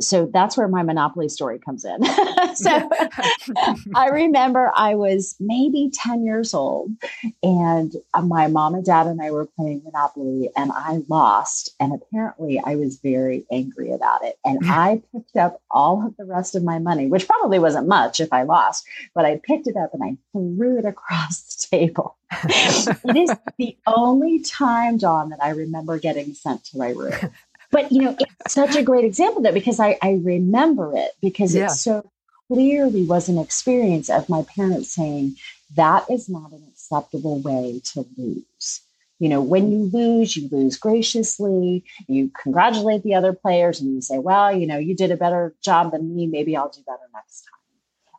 [0.00, 2.04] so that's where my monopoly story comes in.
[2.54, 2.90] so
[3.94, 6.90] I remember I was maybe 10 years old
[7.42, 11.92] and uh, my mom and dad and I were playing monopoly and I lost and
[11.92, 16.54] apparently I was very angry about it and I picked up all of the rest
[16.54, 19.94] of my money which probably wasn't much if I lost but I picked it up
[19.94, 22.16] and I threw it across the table.
[22.44, 27.30] it is the only time Dawn that I remember getting sent to my room
[27.70, 31.54] but you know, it's such a great example though, because I, I remember it because
[31.54, 31.66] yeah.
[31.66, 32.10] it so
[32.48, 35.36] clearly was an experience of my parents saying
[35.76, 38.80] that is not an acceptable way to lose.
[39.20, 41.84] You know, when you lose, you lose graciously.
[42.08, 45.54] You congratulate the other players and you say, well, you know, you did a better
[45.62, 46.26] job than me.
[46.26, 47.50] Maybe I'll do better next time.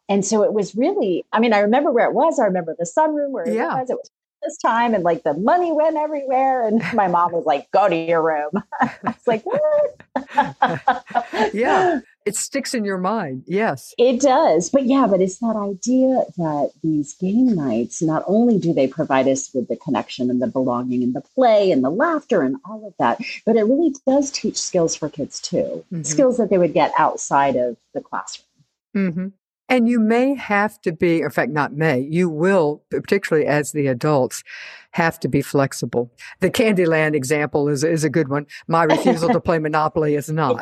[0.08, 2.38] And so it was really, I mean, I remember where it was.
[2.38, 3.80] I remember the sunroom where it yeah.
[3.80, 3.90] was.
[3.90, 4.12] It was
[4.43, 7.95] this time and like the money went everywhere and my mom was like go to
[7.95, 8.63] your room.
[8.82, 11.54] I was like what?
[11.54, 11.99] Yeah.
[12.23, 13.43] It sticks in your mind.
[13.47, 13.95] Yes.
[13.97, 14.69] It does.
[14.69, 19.27] But yeah but it's that idea that these game nights not only do they provide
[19.27, 22.88] us with the connection and the belonging and the play and the laughter and all
[22.88, 25.84] of that but it really does teach skills for kids too.
[25.91, 26.04] Mm-hmm.
[26.04, 28.47] skills that they would get outside of the classroom.
[28.95, 29.27] Mm-hmm.
[29.71, 33.88] And you may have to be, in fact, not may, you will, particularly as the
[33.88, 34.43] adults,
[34.91, 36.12] have to be flexible.
[36.41, 38.47] The Candyland example is, is a good one.
[38.67, 40.62] My refusal to play Monopoly is not.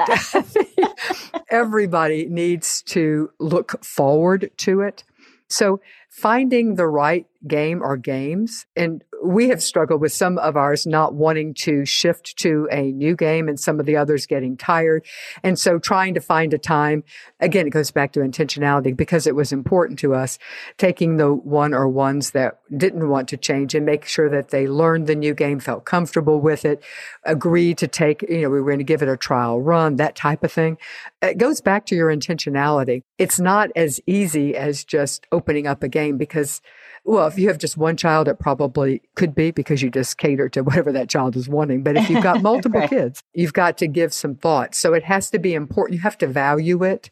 [1.49, 5.03] Everybody needs to look forward to it.
[5.47, 8.67] So finding the right game or games.
[8.75, 13.15] And we have struggled with some of ours not wanting to shift to a new
[13.15, 15.05] game and some of the others getting tired.
[15.43, 17.03] And so trying to find a time,
[17.39, 20.39] again, it goes back to intentionality because it was important to us,
[20.77, 24.67] taking the one or ones that didn't want to change and make sure that they
[24.67, 26.84] learned the new game, felt comfortable with it,
[27.23, 30.15] agreed to take, you know, we were going to give it a trial run, that
[30.15, 30.77] type of thing.
[31.21, 33.03] It goes back to your intentionality.
[33.17, 36.62] It's not as easy as just opening up a game because
[37.05, 40.49] well, if you have just one child, it probably could be because you just cater
[40.49, 41.83] to whatever that child is wanting.
[41.83, 42.89] But if you've got multiple right.
[42.89, 44.75] kids, you've got to give some thought.
[44.75, 45.95] So it has to be important.
[45.95, 47.09] You have to value it.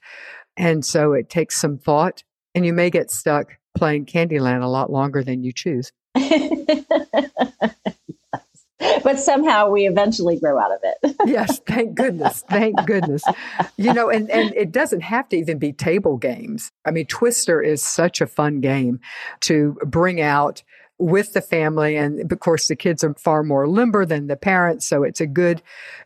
[0.55, 2.23] And so it takes some thought.
[2.55, 5.91] And you may get stuck playing Candyland a lot longer than you choose.
[9.03, 11.15] but somehow we eventually grow out of it.
[11.25, 12.43] yes, thank goodness.
[12.49, 13.23] Thank goodness.
[13.77, 16.71] You know, and, and it doesn't have to even be table games.
[16.85, 18.99] I mean, Twister is such a fun game
[19.41, 20.63] to bring out
[20.99, 24.87] with the family and of course the kids are far more limber than the parents
[24.87, 25.61] so it's a good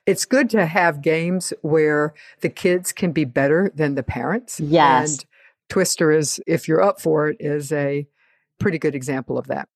[0.05, 5.11] it's good to have games where the kids can be better than the parents yes
[5.11, 5.25] and
[5.69, 8.05] twister is if you're up for it is a
[8.59, 9.69] pretty good example of that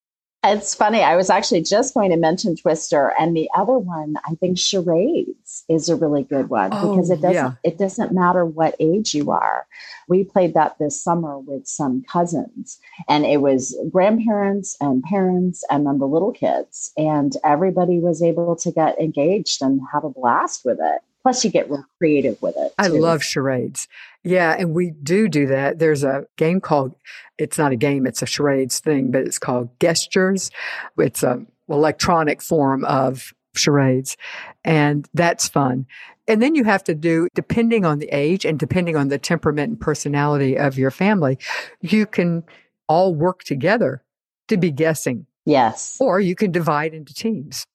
[0.47, 1.01] It's funny.
[1.01, 5.63] I was actually just going to mention Twister, and the other one, I think charades
[5.67, 7.51] is a really good one oh, because it oh, doesn't yeah.
[7.63, 9.65] it doesn't matter what age you are.
[10.07, 12.79] We played that this summer with some cousins,
[13.09, 18.55] and it was grandparents and parents, and then the little kids, and everybody was able
[18.57, 21.01] to get engaged and have a blast with it.
[21.25, 22.67] Plus, you get real creative with it.
[22.67, 22.75] Too.
[22.77, 23.87] I love charades.
[24.23, 25.79] Yeah, and we do do that.
[25.79, 26.93] There's a game called,
[27.39, 30.51] it's not a game, it's a charades thing, but it's called Gestures.
[30.99, 34.17] It's an electronic form of charades,
[34.63, 35.87] and that's fun.
[36.27, 39.69] And then you have to do, depending on the age and depending on the temperament
[39.69, 41.39] and personality of your family,
[41.81, 42.43] you can
[42.87, 44.03] all work together
[44.47, 45.25] to be guessing.
[45.43, 45.97] Yes.
[45.99, 47.65] Or you can divide into teams.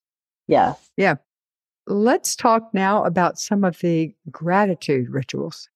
[0.47, 0.75] Yeah.
[0.97, 1.17] Yeah.
[1.90, 5.68] Let's talk now about some of the gratitude rituals.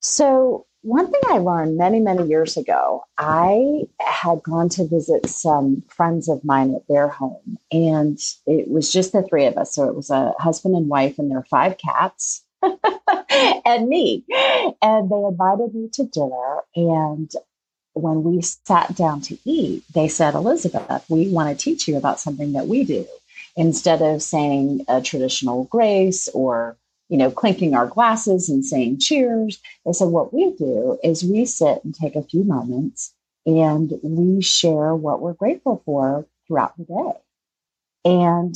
[0.00, 5.82] So, one thing I learned many, many years ago, I had gone to visit some
[5.88, 8.16] friends of mine at their home, and
[8.46, 9.74] it was just the three of us.
[9.74, 12.44] So, it was a husband and wife and their five cats.
[12.62, 14.24] and me.
[14.80, 16.60] And they invited me to dinner.
[16.76, 17.30] And
[17.94, 22.20] when we sat down to eat, they said, Elizabeth, we want to teach you about
[22.20, 23.06] something that we do
[23.58, 29.60] instead of saying a traditional grace or you know clinking our glasses and saying cheers.
[29.84, 33.12] They said what we do is we sit and take a few moments
[33.44, 38.10] and we share what we're grateful for throughout the day.
[38.10, 38.54] And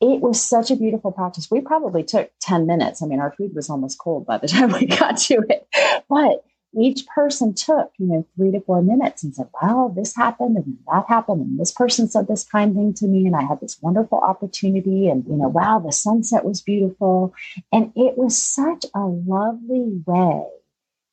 [0.00, 1.50] it was such a beautiful practice.
[1.50, 3.02] We probably took 10 minutes.
[3.02, 5.66] I mean our food was almost cold by the time we got to it.
[6.08, 6.44] But
[6.78, 10.76] each person took, you know, three to four minutes and said, wow, this happened and
[10.90, 11.40] that happened.
[11.40, 13.26] And this person said this kind thing to me.
[13.26, 15.08] And I had this wonderful opportunity.
[15.08, 17.34] And, you know, wow, the sunset was beautiful.
[17.72, 20.44] And it was such a lovely way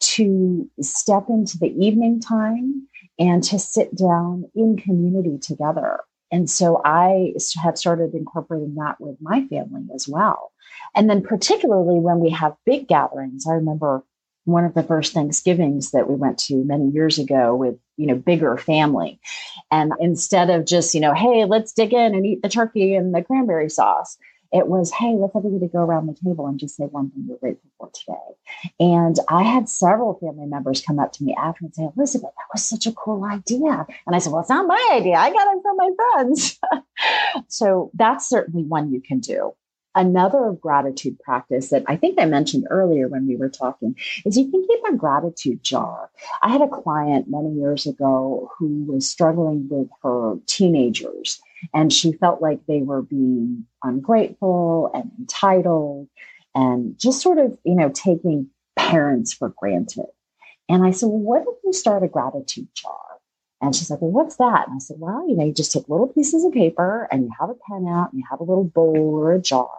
[0.01, 6.01] to step into the evening time and to sit down in community together.
[6.31, 10.51] And so I have started incorporating that with my family as well.
[10.95, 14.03] And then, particularly when we have big gatherings, I remember
[14.45, 18.15] one of the first Thanksgivings that we went to many years ago with, you know,
[18.15, 19.19] bigger family.
[19.71, 23.13] And instead of just, you know, hey, let's dig in and eat the turkey and
[23.13, 24.17] the cranberry sauce,
[24.53, 27.37] it was, hey, let's everybody go around the table and just say one thing you're
[27.37, 28.69] grateful for today.
[28.79, 32.53] And I had several family members come up to me after and say, Elizabeth, that
[32.53, 33.87] was such a cool idea.
[34.05, 35.15] And I said, well, it's not my idea.
[35.15, 36.59] I got it from my friends.
[37.47, 39.53] so that's certainly one you can do.
[39.95, 44.49] Another gratitude practice that I think I mentioned earlier when we were talking is you
[44.49, 46.09] can keep a gratitude jar.
[46.41, 51.39] I had a client many years ago who was struggling with her teenagers
[51.73, 56.07] and she felt like they were being ungrateful and entitled
[56.55, 60.05] and just sort of, you know, taking parents for granted.
[60.69, 63.12] And I said, well, what if you start a gratitude jar?
[63.63, 64.67] And she's like, Well, what's that?
[64.67, 67.31] And I said, Well, you know, you just take little pieces of paper and you
[67.39, 69.69] have a pen out and you have a little bowl or a jar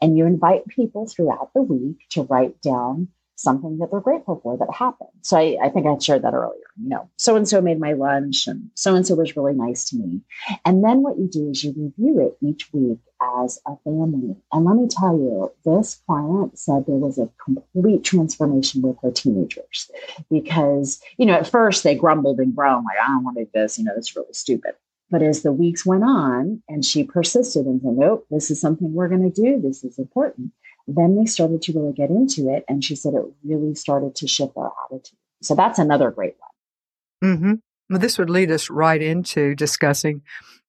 [0.00, 4.56] and you invite people throughout the week to write down something that they're grateful for
[4.56, 5.10] that happened.
[5.22, 6.58] So I, I think I shared that earlier.
[6.78, 9.88] You know, so and so made my lunch and so and so was really nice
[9.90, 10.20] to me.
[10.64, 12.98] And then what you do is you review it each week
[13.44, 14.36] as a family.
[14.52, 19.10] And let me tell you, this client said there was a complete transformation with her
[19.10, 19.90] teenagers
[20.30, 23.50] because, you know, at first they grumbled and groaned, like, I don't want to do
[23.54, 24.72] this, you know, it's really stupid.
[25.10, 28.92] But as the weeks went on and she persisted and said, nope, this is something
[28.92, 30.50] we're going to do, this is important,
[30.86, 32.64] then they started to really get into it.
[32.68, 35.18] And she said it really started to shift our attitude.
[35.42, 37.32] So that's another great one.
[37.32, 37.54] Mm-hmm.
[37.90, 40.22] Well, this would lead us right into discussing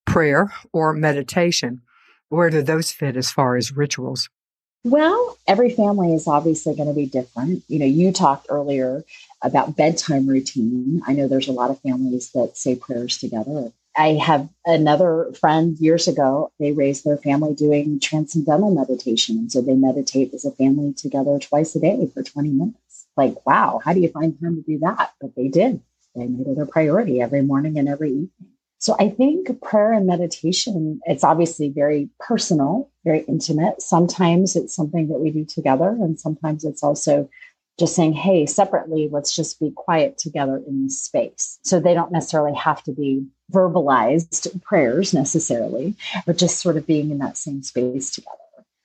[0.06, 1.82] prayer or meditation.
[2.28, 4.28] Where do those fit as far as rituals?
[4.84, 7.64] Well, every family is obviously going to be different.
[7.68, 9.04] You know, you talked earlier
[9.42, 11.02] about bedtime routine.
[11.06, 15.76] I know there's a lot of families that say prayers together I have another friend
[15.78, 19.38] years ago, they raised their family doing transcendental meditation.
[19.38, 23.06] And so they meditate as a family together twice a day for 20 minutes.
[23.16, 25.14] Like, wow, how do you find time to do that?
[25.20, 25.82] But they did.
[26.14, 28.30] They made it a priority every morning and every evening.
[28.78, 33.82] So I think prayer and meditation, it's obviously very personal, very intimate.
[33.82, 37.28] Sometimes it's something that we do together, and sometimes it's also
[37.80, 41.58] just saying, hey, separately, let's just be quiet together in this space.
[41.64, 45.94] So they don't necessarily have to be verbalized prayers necessarily,
[46.26, 48.36] but just sort of being in that same space together.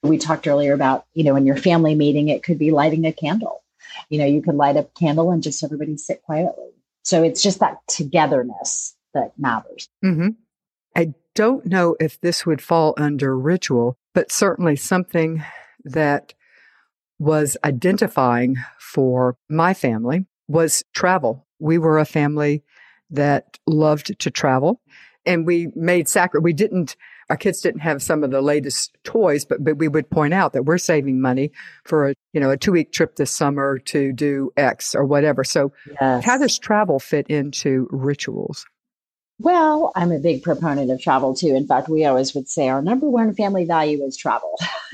[0.04, 3.13] We talked earlier about, you know, in your family meeting, it could be lighting a
[3.13, 3.63] candle.
[4.10, 6.71] You know, you could light a candle and just everybody sit quietly.
[7.04, 9.89] So it's just that togetherness that matters.
[10.04, 10.30] Mm-hmm.
[10.95, 15.43] I don't know if this would fall under ritual, but certainly something
[15.84, 16.34] that
[17.19, 21.45] was identifying for my family was travel.
[21.60, 22.63] We were a family
[23.13, 24.82] that loved to travel.
[25.26, 26.96] and we made sacri, we didn't,
[27.29, 30.54] our kids didn't have some of the latest toys, but, but we would point out
[30.54, 31.52] that we're saving money
[31.85, 35.44] for a, you know, a two week trip this summer to do X or whatever.
[35.44, 35.71] So
[36.02, 36.25] yes.
[36.25, 38.65] how does travel fit into rituals?
[39.40, 41.56] Well, I'm a big proponent of travel too.
[41.56, 44.58] In fact, we always would say our number one family value is travel.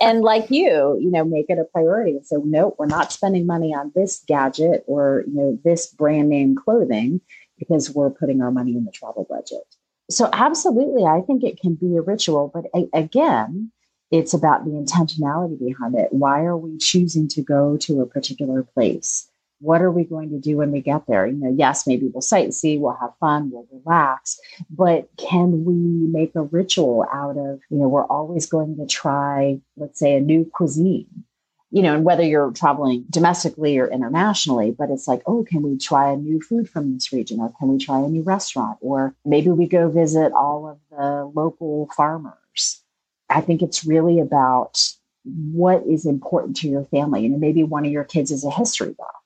[0.00, 2.18] and like you, you know, make it a priority.
[2.24, 6.56] So, no, we're not spending money on this gadget or, you know, this brand name
[6.56, 7.20] clothing
[7.58, 9.62] because we're putting our money in the travel budget.
[10.10, 12.50] So, absolutely, I think it can be a ritual.
[12.52, 13.70] But a- again,
[14.10, 16.08] it's about the intentionality behind it.
[16.12, 19.30] Why are we choosing to go to a particular place?
[19.64, 21.26] What are we going to do when we get there?
[21.26, 24.38] You know, yes, maybe we'll sightsee, we'll have fun, we'll relax,
[24.68, 29.58] but can we make a ritual out of, you know, we're always going to try,
[29.76, 31.24] let's say, a new cuisine,
[31.70, 35.78] you know, and whether you're traveling domestically or internationally, but it's like, oh, can we
[35.78, 38.76] try a new food from this region or can we try a new restaurant?
[38.82, 42.82] Or maybe we go visit all of the local farmers.
[43.30, 44.78] I think it's really about
[45.24, 47.24] what is important to your family.
[47.24, 49.23] And maybe one of your kids is a history buff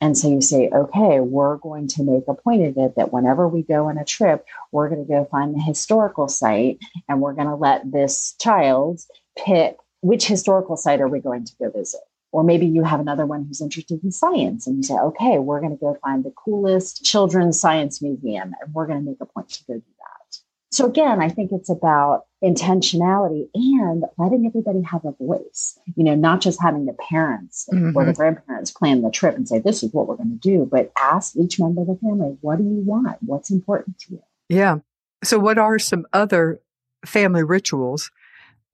[0.00, 3.48] and so you say, okay, we're going to make a point of it that whenever
[3.48, 6.78] we go on a trip, we're going to go find the historical site
[7.08, 9.00] and we're going to let this child
[9.36, 12.00] pick which historical site are we going to go visit.
[12.30, 15.60] Or maybe you have another one who's interested in science and you say, okay, we're
[15.60, 19.26] going to go find the coolest children's science museum and we're going to make a
[19.26, 20.38] point to go do that.
[20.70, 26.14] so again, I think it's about intentionality and letting everybody have a voice, you know,
[26.14, 27.96] not just having the parents mm-hmm.
[27.96, 28.20] or the mm-hmm.
[28.20, 31.36] grandparents plan the trip and say, this is what we're going to do, but ask
[31.36, 33.18] each member of the family, what do you want?
[33.20, 34.22] What's important to you?
[34.48, 34.78] Yeah.
[35.24, 36.60] So what are some other
[37.04, 38.10] family rituals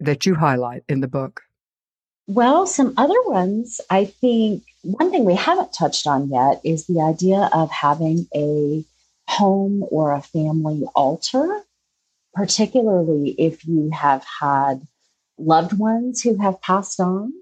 [0.01, 1.43] that you highlight in the book?
[2.27, 7.01] Well, some other ones, I think one thing we haven't touched on yet is the
[7.01, 8.85] idea of having a
[9.29, 11.63] home or a family altar
[12.35, 14.87] particularly if you have had
[15.39, 17.33] loved ones who have passed on,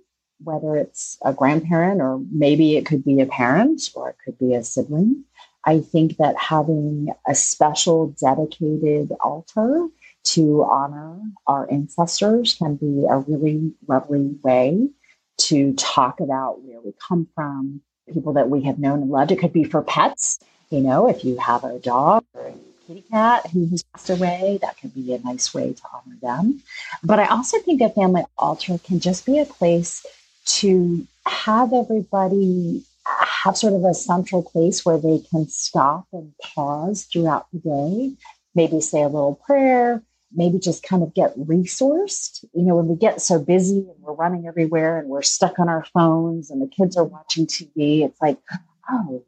[0.44, 4.54] whether it's a grandparent or maybe it could be a parent or it could be
[4.54, 5.24] a sibling.
[5.64, 9.88] I think that having a special dedicated altar
[10.24, 14.88] to honor our ancestors can be a really lovely way
[15.38, 17.80] to talk about where we come from,
[18.12, 19.32] people that we have known and loved.
[19.32, 20.38] It could be for pets,
[20.70, 22.52] you know, if you have a dog or
[22.86, 24.58] kitty cat who has passed away.
[24.62, 26.62] That could be a nice way to honor them.
[27.02, 30.04] But I also think a family altar can just be a place
[30.44, 37.04] to have everybody have sort of a central place where they can stop and pause
[37.04, 38.12] throughout the day,
[38.54, 40.02] maybe say a little prayer,
[40.34, 42.44] maybe just kind of get resourced.
[42.54, 45.68] You know, when we get so busy and we're running everywhere and we're stuck on
[45.68, 48.38] our phones and the kids are watching TV, it's like,
[48.90, 49.24] oh,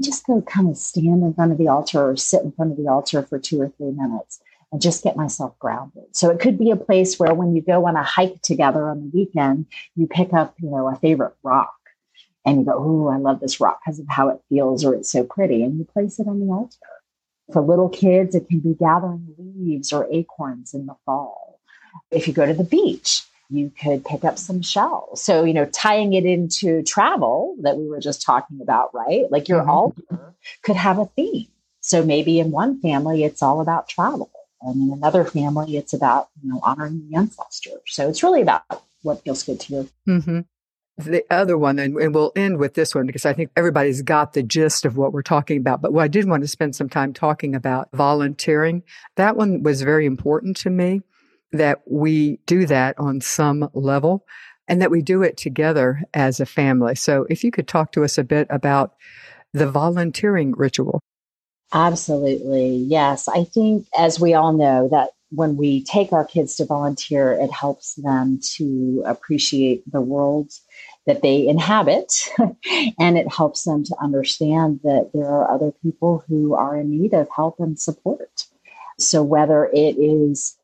[0.00, 2.78] just go kind of stand in front of the altar or sit in front of
[2.78, 4.40] the altar for two or three minutes
[4.70, 6.04] and just get myself grounded.
[6.12, 9.00] So it could be a place where when you go on a hike together on
[9.00, 9.66] the weekend,
[9.96, 11.74] you pick up, you know, a favorite rock
[12.46, 15.10] and you go, Oh, I love this rock because of how it feels or it's
[15.12, 15.62] so pretty.
[15.62, 16.76] And you place it on the altar.
[17.52, 21.60] For little kids, it can be gathering leaves or acorns in the fall.
[22.10, 23.22] If you go to the beach,
[23.52, 25.22] you could pick up some shells.
[25.22, 29.30] So, you know, tying it into travel that we were just talking about, right?
[29.30, 29.70] Like your mm-hmm.
[29.70, 31.48] altar could have a theme.
[31.80, 34.30] So maybe in one family, it's all about travel.
[34.62, 37.80] And in another family, it's about, you know, honoring the ancestors.
[37.86, 38.62] So it's really about
[39.02, 39.88] what feels good to you.
[40.08, 40.40] Mm-hmm.
[40.98, 44.34] The other one, and, and we'll end with this one because I think everybody's got
[44.34, 45.82] the gist of what we're talking about.
[45.82, 48.82] But what I did want to spend some time talking about volunteering.
[49.16, 51.02] That one was very important to me
[51.52, 54.24] that we do that on some level
[54.68, 56.94] and that we do it together as a family.
[56.94, 58.94] So, if you could talk to us a bit about
[59.52, 61.00] the volunteering ritual.
[61.72, 62.76] Absolutely.
[62.76, 63.28] Yes.
[63.28, 67.50] I think, as we all know, that when we take our kids to volunteer, it
[67.50, 70.52] helps them to appreciate the world
[71.06, 72.28] that they inhabit.
[72.98, 77.14] and it helps them to understand that there are other people who are in need
[77.14, 78.46] of help and support.
[78.98, 80.56] So, whether it is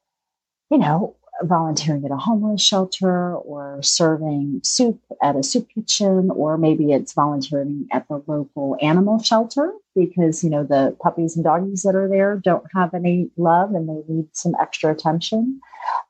[0.71, 6.59] you know, volunteering at a homeless shelter or serving soup at a soup kitchen, or
[6.59, 11.83] maybe it's volunteering at the local animal shelter because, you know, the puppies and doggies
[11.83, 15.61] that are there don't have any love and they need some extra attention.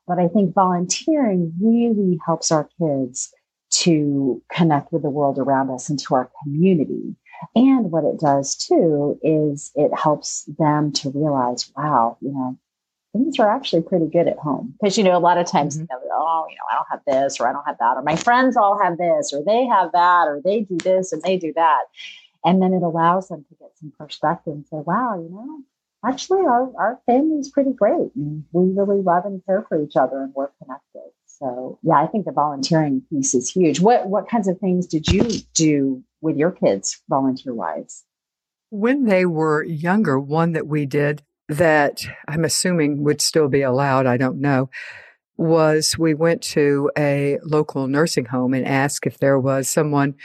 [0.07, 3.33] But I think volunteering really helps our kids
[3.71, 7.15] to connect with the world around us and to our community.
[7.55, 12.57] And what it does too is it helps them to realize, wow, you know,
[13.13, 15.83] things are actually pretty good at home because you know a lot of times mm-hmm.
[15.83, 18.03] you know, oh you know i don't have this or i don't have that or
[18.03, 21.37] my friends all have this or they have that or they do this and they
[21.37, 21.83] do that
[22.45, 25.63] and then it allows them to get some perspective and say wow you know
[26.05, 28.11] actually our, our family is pretty great.
[28.15, 31.11] And we really love and care for each other and we're connected.
[31.25, 33.79] So yeah, I think the volunteering piece is huge.
[33.79, 38.03] What what kinds of things did you do with your kids volunteer wise?
[38.71, 44.05] When they were younger, one that we did that I'm assuming would still be allowed,
[44.05, 44.69] I don't know,
[45.35, 50.15] was we went to a local nursing home and asked if there was someone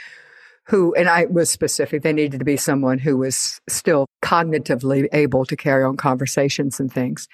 [0.67, 5.45] who, and I was specific, they needed to be someone who was still cognitively able
[5.45, 7.27] to carry on conversations and things.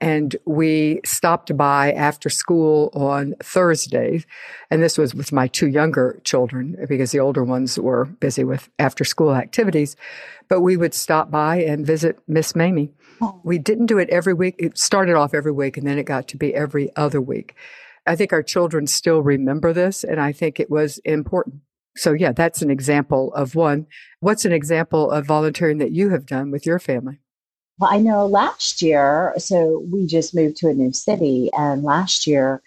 [0.00, 4.26] And we stopped by after school on Thursdays.
[4.70, 8.68] And this was with my two younger children because the older ones were busy with
[8.80, 9.94] after school activities.
[10.48, 12.90] But we would stop by and visit Miss Mamie.
[13.44, 14.56] We didn't do it every week.
[14.58, 17.54] It started off every week and then it got to be every other week.
[18.06, 21.60] I think our children still remember this and I think it was important.
[21.96, 23.86] So yeah, that's an example of one.
[24.20, 27.20] What's an example of volunteering that you have done with your family?
[27.78, 32.26] Well, I know last year, so we just moved to a new city, and last
[32.26, 32.62] year,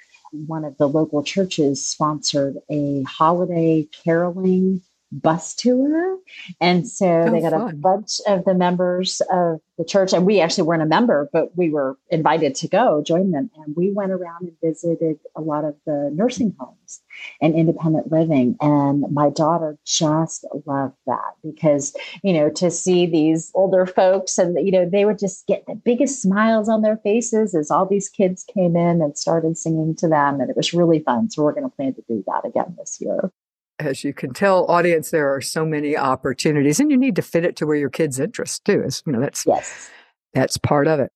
[0.47, 4.81] one of the local churches sponsored a holiday caroling
[5.11, 6.17] bus tour.
[6.59, 7.69] And so oh, they got fun.
[7.69, 11.55] a bunch of the members of the church, and we actually weren't a member, but
[11.57, 13.49] we were invited to go join them.
[13.55, 17.01] And we went around and visited a lot of the nursing homes
[17.41, 18.55] and independent living.
[18.61, 24.57] And my daughter just loved that because, you know, to see these older folks and,
[24.65, 28.09] you know, they would just get the biggest smiles on their faces as all these
[28.09, 30.39] kids came in and started singing to them.
[30.39, 31.29] And it was really fun.
[31.29, 33.31] So we're going to plan to do that again this year
[33.79, 37.45] as you can tell, audience, there are so many opportunities, and you need to fit
[37.45, 38.81] it to where your kids' interest too.
[38.83, 39.89] Is you know that's yes,
[40.33, 41.11] that's part of it.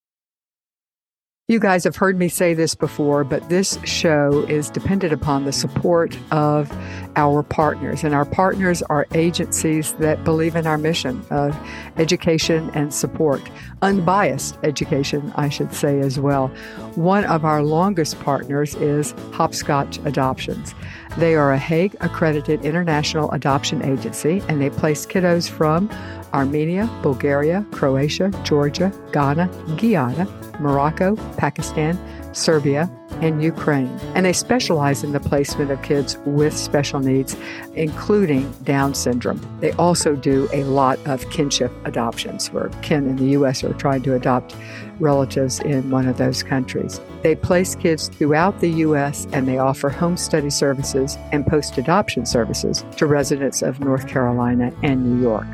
[1.49, 5.51] You guys have heard me say this before, but this show is dependent upon the
[5.51, 6.71] support of
[7.15, 8.03] our partners.
[8.03, 11.57] And our partners are agencies that believe in our mission of
[11.97, 13.41] education and support,
[13.81, 16.49] unbiased education, I should say, as well.
[16.93, 20.75] One of our longest partners is Hopscotch Adoptions.
[21.17, 25.89] They are a Hague accredited international adoption agency and they place kiddos from
[26.33, 30.27] Armenia, Bulgaria, Croatia, Georgia, Ghana, Guyana,
[30.59, 31.97] Morocco, Pakistan,
[32.33, 32.89] Serbia,
[33.21, 33.87] and Ukraine.
[34.15, 37.35] And they specialize in the placement of kids with special needs,
[37.75, 39.41] including Down syndrome.
[39.59, 43.63] They also do a lot of kinship adoptions where kin in the U.S.
[43.63, 44.55] are trying to adopt
[44.99, 47.01] relatives in one of those countries.
[47.23, 49.27] They place kids throughout the U.S.
[49.33, 54.71] and they offer home study services and post adoption services to residents of North Carolina
[54.83, 55.47] and New York.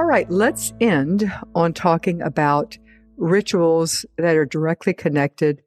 [0.00, 2.78] All right, let's end on talking about
[3.18, 5.60] rituals that are directly connected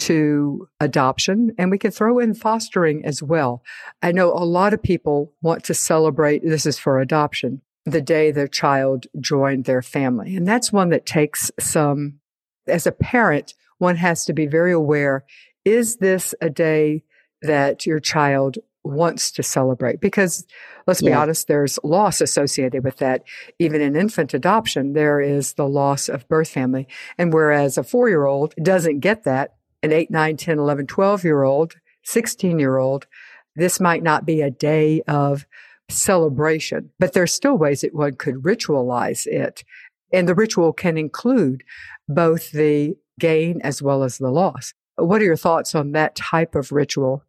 [0.00, 3.62] to adoption and we can throw in fostering as well.
[4.02, 8.30] I know a lot of people want to celebrate, this is for adoption, the day
[8.30, 10.36] their child joined their family.
[10.36, 12.20] And that's one that takes some,
[12.66, 15.24] as a parent, one has to be very aware.
[15.64, 17.04] Is this a day
[17.40, 20.44] that your child wants to celebrate because
[20.86, 21.20] let's be yeah.
[21.20, 23.22] honest there's loss associated with that.
[23.58, 26.88] Even in infant adoption there is the loss of birth family.
[27.18, 31.74] And whereas a 4-year-old doesn't get that an 8 9 10 11 12 year old
[32.04, 33.06] 16 year old
[33.54, 35.46] this might not be a day of
[35.88, 36.90] celebration.
[36.98, 39.64] But there's still ways that one could ritualize it.
[40.12, 41.62] And the ritual can include
[42.08, 44.74] both the gain as well as the loss.
[44.96, 47.24] What are your thoughts on that type of ritual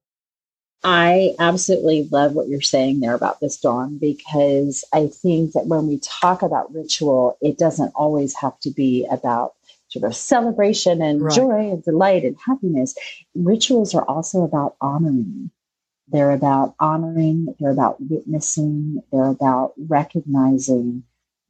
[0.83, 5.87] I absolutely love what you're saying there about this, Dawn, because I think that when
[5.87, 9.53] we talk about ritual, it doesn't always have to be about
[9.87, 11.33] sort of celebration and right.
[11.33, 12.95] joy and delight and happiness.
[13.33, 15.51] Rituals are also about honoring.
[16.09, 21.03] They're about honoring, they're about witnessing, they're about recognizing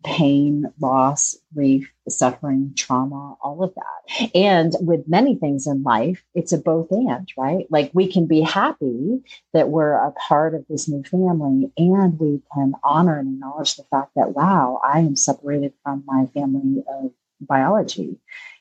[0.04, 4.30] pain, loss, grief, suffering, trauma, all of that.
[4.36, 7.66] And with many things in life, it's a both and, right?
[7.70, 9.22] Like we can be happy
[9.54, 13.86] that we're a part of this new family and we can honor and acknowledge the
[13.92, 18.18] fact that, wow, I am separated from my family of biology.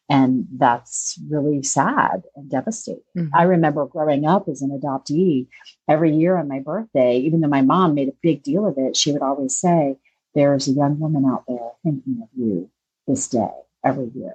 [0.09, 3.03] And that's really sad and devastating.
[3.17, 3.35] Mm-hmm.
[3.35, 5.47] I remember growing up as an adoptee,
[5.89, 8.95] every year on my birthday, even though my mom made a big deal of it,
[8.97, 9.97] she would always say,
[10.35, 12.71] there's a young woman out there thinking of you
[13.07, 13.51] this day
[13.85, 14.35] every year.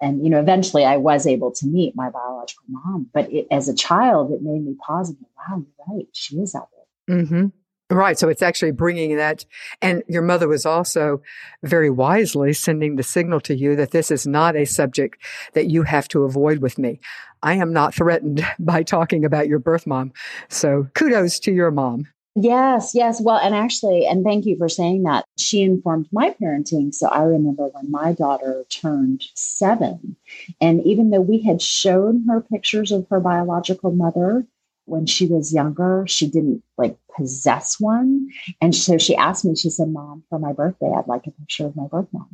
[0.00, 3.68] And, you know, eventually I was able to meet my biological mom, but it, as
[3.68, 6.06] a child, it made me pause and go, wow, you're right.
[6.12, 6.68] She is out
[7.08, 7.16] there.
[7.18, 7.46] Mm-hmm.
[7.88, 8.18] Right.
[8.18, 9.44] So it's actually bringing that.
[9.80, 11.22] And your mother was also
[11.62, 15.22] very wisely sending the signal to you that this is not a subject
[15.54, 17.00] that you have to avoid with me.
[17.42, 20.12] I am not threatened by talking about your birth mom.
[20.48, 22.08] So kudos to your mom.
[22.38, 23.18] Yes, yes.
[23.18, 25.24] Well, and actually, and thank you for saying that.
[25.38, 26.94] She informed my parenting.
[26.94, 30.16] So I remember when my daughter turned seven,
[30.60, 34.46] and even though we had shown her pictures of her biological mother
[34.84, 38.28] when she was younger, she didn't like possess one.
[38.60, 41.64] And so she asked me, she said, Mom, for my birthday, I'd like a picture
[41.64, 42.28] of my birth mom.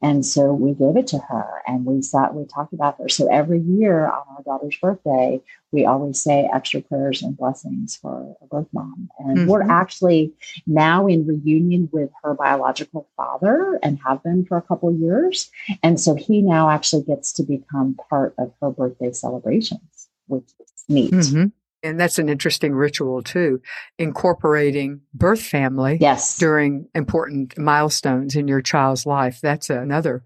[0.00, 3.08] And so we gave it to her and we sat, we talked about her.
[3.08, 5.40] So every year on our daughter's birthday,
[5.72, 9.10] we always say extra prayers and blessings for a birth mom.
[9.18, 9.46] And mm-hmm.
[9.48, 10.32] we're actually
[10.66, 15.50] now in reunion with her biological father and have been for a couple years.
[15.82, 20.84] And so he now actually gets to become part of her birthday celebrations, which is
[20.88, 21.12] neat.
[21.12, 21.46] Mm-hmm.
[21.82, 23.60] And that's an interesting ritual too,
[23.98, 26.36] incorporating birth family yes.
[26.38, 29.40] during important milestones in your child's life.
[29.40, 30.22] That's another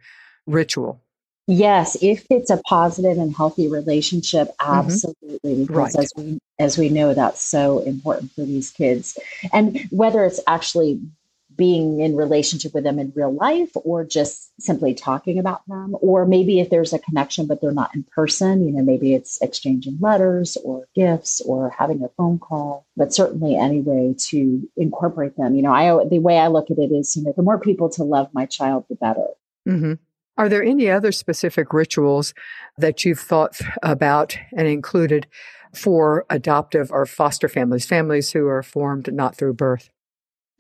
[0.47, 1.03] ritual.
[1.49, 4.79] Yes, if it's a positive and healthy relationship, mm-hmm.
[4.79, 5.39] absolutely.
[5.45, 5.65] Mm-hmm.
[5.65, 6.05] Because right.
[6.05, 9.19] as we as we know, that's so important for these kids.
[9.53, 11.01] And whether it's actually
[11.57, 15.97] being in relationship with them in real life or just simply talking about them.
[16.01, 19.41] Or maybe if there's a connection but they're not in person you know maybe it's
[19.43, 25.37] exchanging letters or gifts or having a phone call but certainly any way to incorporate
[25.37, 25.55] them.
[25.55, 27.89] You know i the way i look at it is you know the more people
[27.91, 29.27] to love my child the better.
[29.69, 29.93] Mm-hmm.
[30.39, 32.35] are there any other specific rituals
[32.79, 35.29] that you've thought about and included
[35.73, 39.89] for adoptive or foster families families who are formed not through birth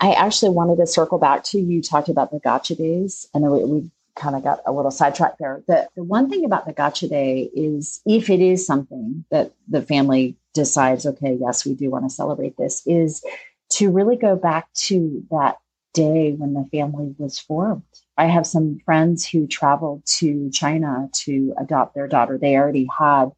[0.03, 3.28] I actually wanted to circle back to you talked about the gotcha days.
[3.34, 5.62] I know we, we kind of got a little sidetracked there.
[5.68, 9.80] The, the one thing about the gotcha day is if it is something that the
[9.80, 13.24] family decides, okay, yes, we do want to celebrate this, is
[13.70, 15.59] to really go back to that
[15.94, 17.82] day when the family was formed.
[18.18, 22.38] I have some friends who traveled to China to adopt their daughter.
[22.38, 23.30] They already had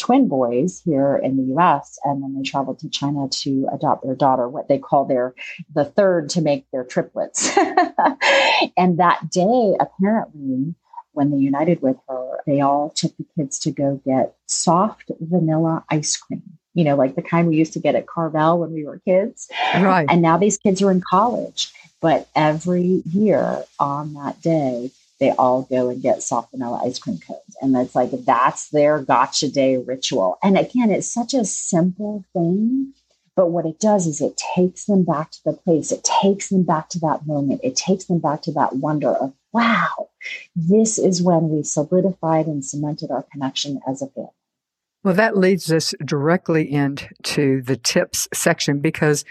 [0.00, 4.14] twin boys here in the US and then they traveled to China to adopt their
[4.14, 5.34] daughter what they call their
[5.74, 7.56] the third to make their triplets.
[8.76, 10.74] And that day apparently
[11.12, 15.84] when they united with her they all took the kids to go get soft vanilla
[15.90, 16.42] ice cream.
[16.74, 19.50] You know like the kind we used to get at Carvel when we were kids.
[19.74, 20.06] Right.
[20.08, 21.72] And now these kids are in college.
[22.00, 24.90] But every year on that day
[25.20, 27.56] they all go and get soft vanilla ice cream cones.
[27.60, 30.38] And that's like, that's their gotcha day ritual.
[30.42, 32.94] And again, it's such a simple thing.
[33.36, 35.92] But what it does is it takes them back to the place.
[35.92, 37.60] It takes them back to that moment.
[37.62, 40.08] It takes them back to that wonder of, wow,
[40.56, 44.30] this is when we solidified and cemented our connection as a family.
[45.02, 49.24] Well, that leads us directly into the tips section because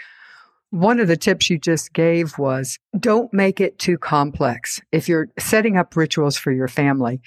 [0.70, 4.80] one of the tips you just gave was don't make it too complex.
[4.92, 7.20] If you're setting up rituals for your family,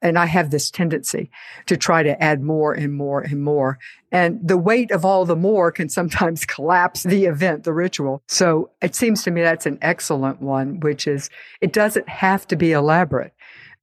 [0.00, 1.30] and I have this tendency
[1.66, 3.78] to try to add more and more and more,
[4.12, 8.22] and the weight of all the more can sometimes collapse the event, the ritual.
[8.28, 11.30] So it seems to me that's an excellent one, which is
[11.60, 13.32] it doesn't have to be elaborate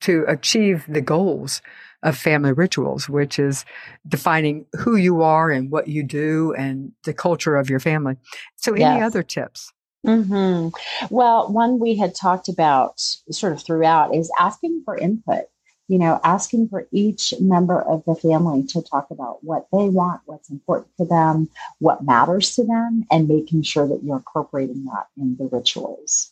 [0.02, 1.62] to achieve the goals
[2.04, 3.66] of family rituals, which is
[4.08, 8.18] defining who you are and what you do and the culture of your family.
[8.56, 9.04] So, any yes.
[9.04, 9.72] other tips?
[10.06, 10.70] Mm-hmm.
[11.14, 15.46] Well, one we had talked about sort of throughout is asking for input.
[15.88, 20.22] You know, asking for each member of the family to talk about what they want,
[20.26, 21.50] what's important to them,
[21.80, 26.32] what matters to them, and making sure that you're incorporating that in the rituals.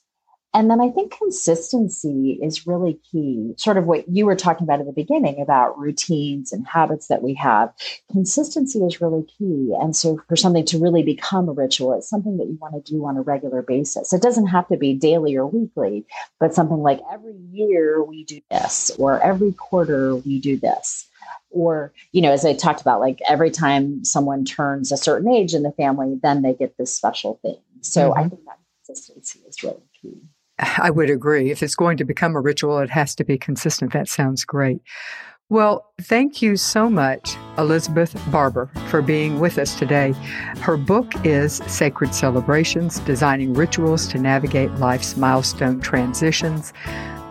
[0.54, 3.54] And then I think consistency is really key.
[3.58, 7.22] Sort of what you were talking about at the beginning about routines and habits that
[7.22, 7.72] we have.
[8.12, 9.76] Consistency is really key.
[9.80, 12.92] And so for something to really become a ritual, it's something that you want to
[12.92, 14.12] do on a regular basis.
[14.12, 16.06] It doesn't have to be daily or weekly,
[16.40, 21.06] but something like every year we do this, or every quarter we do this
[21.52, 25.54] or you know as i talked about like every time someone turns a certain age
[25.54, 28.20] in the family then they get this special thing so mm-hmm.
[28.20, 30.22] i think that consistency is really key
[30.60, 31.52] I would agree.
[31.52, 33.94] If it's going to become a ritual, it has to be consistent.
[33.94, 34.82] That sounds great.
[35.52, 40.14] Well, thank you so much, Elizabeth Barbour, for being with us today.
[40.60, 46.72] Her book is Sacred Celebrations Designing Rituals to Navigate Life's Milestone Transitions.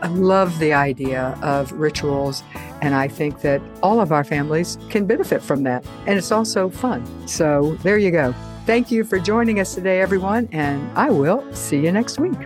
[0.02, 2.42] I love the idea of rituals,
[2.82, 5.86] and I think that all of our families can benefit from that.
[6.06, 7.28] And it's also fun.
[7.28, 8.34] So there you go.
[8.66, 12.36] Thank you for joining us today, everyone, and I will see you next week.